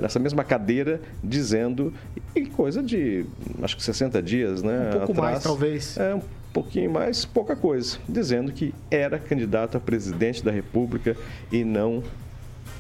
[0.03, 1.95] Nessa mesma cadeira, dizendo,
[2.37, 3.25] e coisa de
[3.63, 4.89] acho que 60 dias, né?
[4.89, 5.97] Um pouco atrás, mais, talvez.
[5.97, 6.21] É,
[6.53, 11.17] pouquinho mais, pouca coisa, dizendo que era candidato a presidente da República
[11.51, 12.03] e não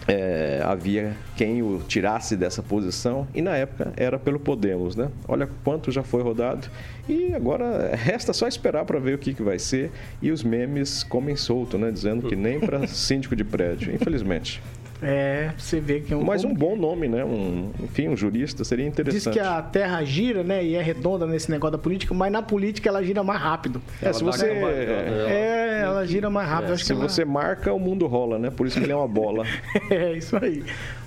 [0.07, 5.09] é, havia quem o tirasse dessa posição e na época era pelo Podemos, né?
[5.29, 6.69] Olha quanto já foi rodado
[7.09, 11.03] e agora resta só esperar para ver o que, que vai ser e os memes
[11.03, 11.91] comem solto, né?
[11.91, 14.61] Dizendo que nem para síndico de prédio, infelizmente.
[15.03, 16.23] É, você vê que é um.
[16.23, 17.25] Mas um bom nome, né?
[17.25, 19.35] Um, enfim, um jurista seria Diz interessante.
[19.35, 20.65] que a Terra gira, né?
[20.65, 23.83] E é redonda nesse negócio da política, mas na política ela gira mais rápido.
[24.01, 26.73] É, se Ela dá você, aquela- É, ela gira mais rápido.
[26.75, 28.51] Acho se que ela- você marca, o mundo rola, né?
[28.51, 29.45] Por isso que ele é uma bola.
[29.91, 30.65] É, isso aí.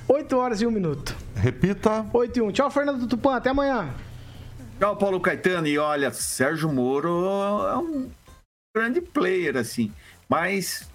[0.08, 1.16] 8 horas e 1 minuto.
[1.36, 2.06] Repita.
[2.14, 2.52] 8 e 1.
[2.52, 3.36] Tchau, Fernando Tupan.
[3.38, 3.90] Até amanhã.
[4.80, 5.68] Tchau, Paulo Caetano.
[5.68, 7.10] E olha, Sérgio Moro
[7.68, 8.10] é um
[8.76, 9.92] grande player, assim.
[10.30, 10.88] Mas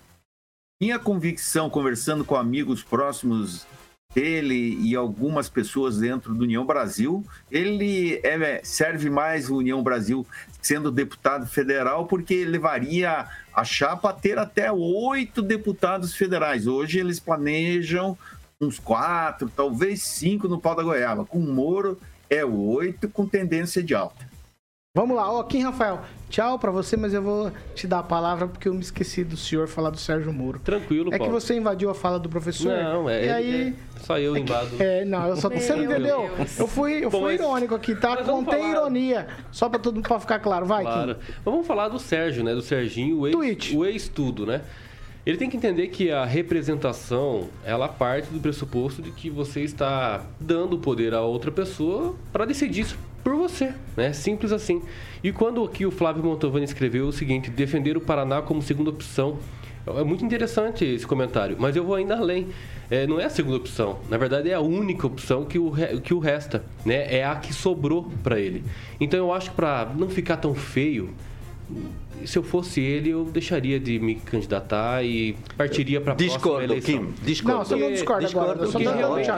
[0.80, 3.66] minha convicção, conversando com amigos próximos
[4.14, 10.26] dele e algumas pessoas dentro do União Brasil, ele é- serve mais o União Brasil
[10.60, 16.66] sendo deputado federal, porque levaria a chapa a ter até oito deputados federais.
[16.66, 18.16] Hoje eles planejam
[18.58, 21.24] uns quatro, talvez cinco no pau da goiaba.
[21.26, 24.29] Com o Moro é oito com tendência de alta.
[24.92, 26.00] Vamos lá, ó, Kim Rafael.
[26.28, 29.36] Tchau pra você, mas eu vou te dar a palavra porque eu me esqueci do
[29.36, 30.58] senhor falar do Sérgio Moro.
[30.58, 31.32] Tranquilo, É que Paulo.
[31.40, 32.72] você invadiu a fala do professor.
[32.76, 33.68] Não, é, E aí.
[33.94, 34.70] é só eu invado.
[34.80, 36.28] É, não, eu só você não Meu entendeu?
[36.36, 36.58] Deus.
[36.58, 38.16] Eu fui, eu Bom, fui mas- irônico aqui, tá?
[38.24, 39.28] Contei falar- ironia.
[39.52, 40.66] Só pra todo mundo pra ficar claro.
[40.66, 41.14] Vai, Claro.
[41.14, 41.20] Kim.
[41.36, 42.52] Mas vamos falar do Sérgio, né?
[42.52, 43.68] Do Serginho, o Tweet.
[43.70, 44.60] ex, o ex-tudo, né?
[45.24, 50.22] Ele tem que entender que a representação, ela parte do pressuposto de que você está
[50.40, 54.12] dando poder a outra pessoa para decidir isso por você, né?
[54.12, 54.82] Simples assim.
[55.22, 59.38] E quando aqui o Flávio Montovani escreveu o seguinte, defender o Paraná como segunda opção,
[59.86, 62.48] é muito interessante esse comentário, mas eu vou ainda além.
[62.90, 66.00] É, não é a segunda opção, na verdade é a única opção que o, re-
[66.00, 67.14] que o resta, né?
[67.14, 68.64] É a que sobrou para ele.
[69.00, 71.14] Então eu acho que para não ficar tão feio,
[72.26, 76.64] se eu fosse ele, eu deixaria de me candidatar e partiria para a próxima Discordo,
[76.64, 76.98] eleição.
[76.98, 77.14] Kim.
[77.22, 77.58] Discordo.
[77.58, 78.58] Não, você não discorda agora.
[78.60, 79.30] Eu só Porque realmente,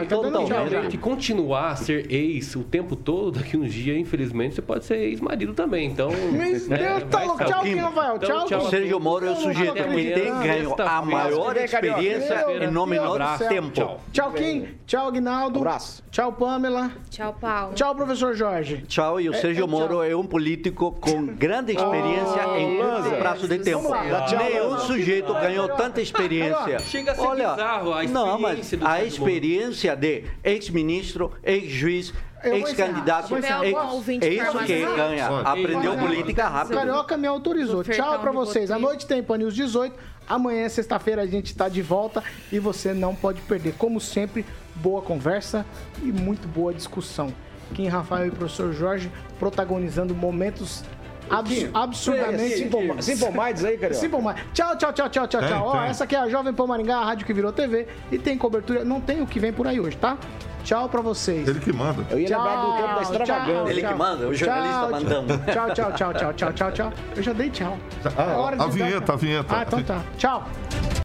[0.53, 4.97] realmente continuar a ser ex o tempo todo, daqui uns dias, infelizmente, você pode ser
[4.97, 5.91] ex-marido também.
[5.91, 6.11] Então.
[6.11, 7.45] Meu né, Deus, tá vai louco.
[7.45, 8.17] Tchau, Kim Rafael.
[8.17, 8.47] Então, Tchau.
[8.47, 9.01] tchau Sérgio.
[9.01, 14.01] Moro é o sujeito Até que tem ganho a maior experiência em nome do tempo.
[14.13, 14.33] Tchau.
[14.33, 14.67] Kim.
[14.87, 15.59] Tchau, Aguinaldo.
[15.59, 16.03] Abraço.
[16.11, 16.93] Tchau, Pamela.
[17.11, 17.75] Tchau, Paulo.
[17.75, 18.85] Tchau, professor Jorge.
[18.87, 19.67] Tchau, e o Sérgio é.
[19.67, 23.11] Moro é um político com grande experiência em Lanza.
[23.17, 23.91] prazo de tempo.
[24.39, 26.79] Nenhum sujeito ganhou tanta experiência.
[26.81, 32.13] Chega a ser Olha, bizarro a não, mas experiência do a experiência de ex-ministro, ex-juiz,
[32.45, 35.29] ex-candidato, é isso que ganha.
[35.45, 36.77] Aprendeu política rápido.
[36.77, 37.83] Carioca me autorizou.
[37.85, 38.71] Tchau pra vocês.
[38.71, 39.95] À noite tem Pan News 18.
[40.29, 43.75] Amanhã, sexta-feira, a gente tá de volta e você não pode perder.
[43.77, 44.47] Como sempre,
[44.77, 45.67] boa conversa
[46.01, 47.33] e muito boa discussão.
[47.75, 50.85] Kim Rafael e o professor Jorge protagonizando momentos
[51.33, 52.69] abs absurdamente
[53.01, 53.95] Simple Minds aí, cara.
[53.95, 54.43] Simple Minds.
[54.53, 55.67] Tchau, tchau, tchau, tchau, tchau, Tem, tchau.
[55.67, 58.37] Ó, essa aqui é a Jovem Pan Maringá, a rádio que virou TV e tem
[58.39, 58.85] cobertura.
[58.85, 60.17] Não tem o que vem por aí hoje, tá?
[60.65, 61.49] Tchau pra vocês.
[61.49, 62.05] Ele que manda.
[62.11, 63.45] Eu ia lembrar do tempo da extravagância.
[63.55, 63.97] tchau, Ele que tchau.
[63.99, 65.39] manda, o jornalista Tchau, mandando.
[65.39, 66.93] Tchau, tchau, tchau, tchau, tchau, tchau, tchau.
[67.17, 67.77] Eu já dei tchau.
[68.17, 69.15] Ah, É a vinheta, tchau.
[69.15, 69.57] a vinheta.
[69.57, 70.03] Ah, então tá.
[70.17, 70.49] Tchau.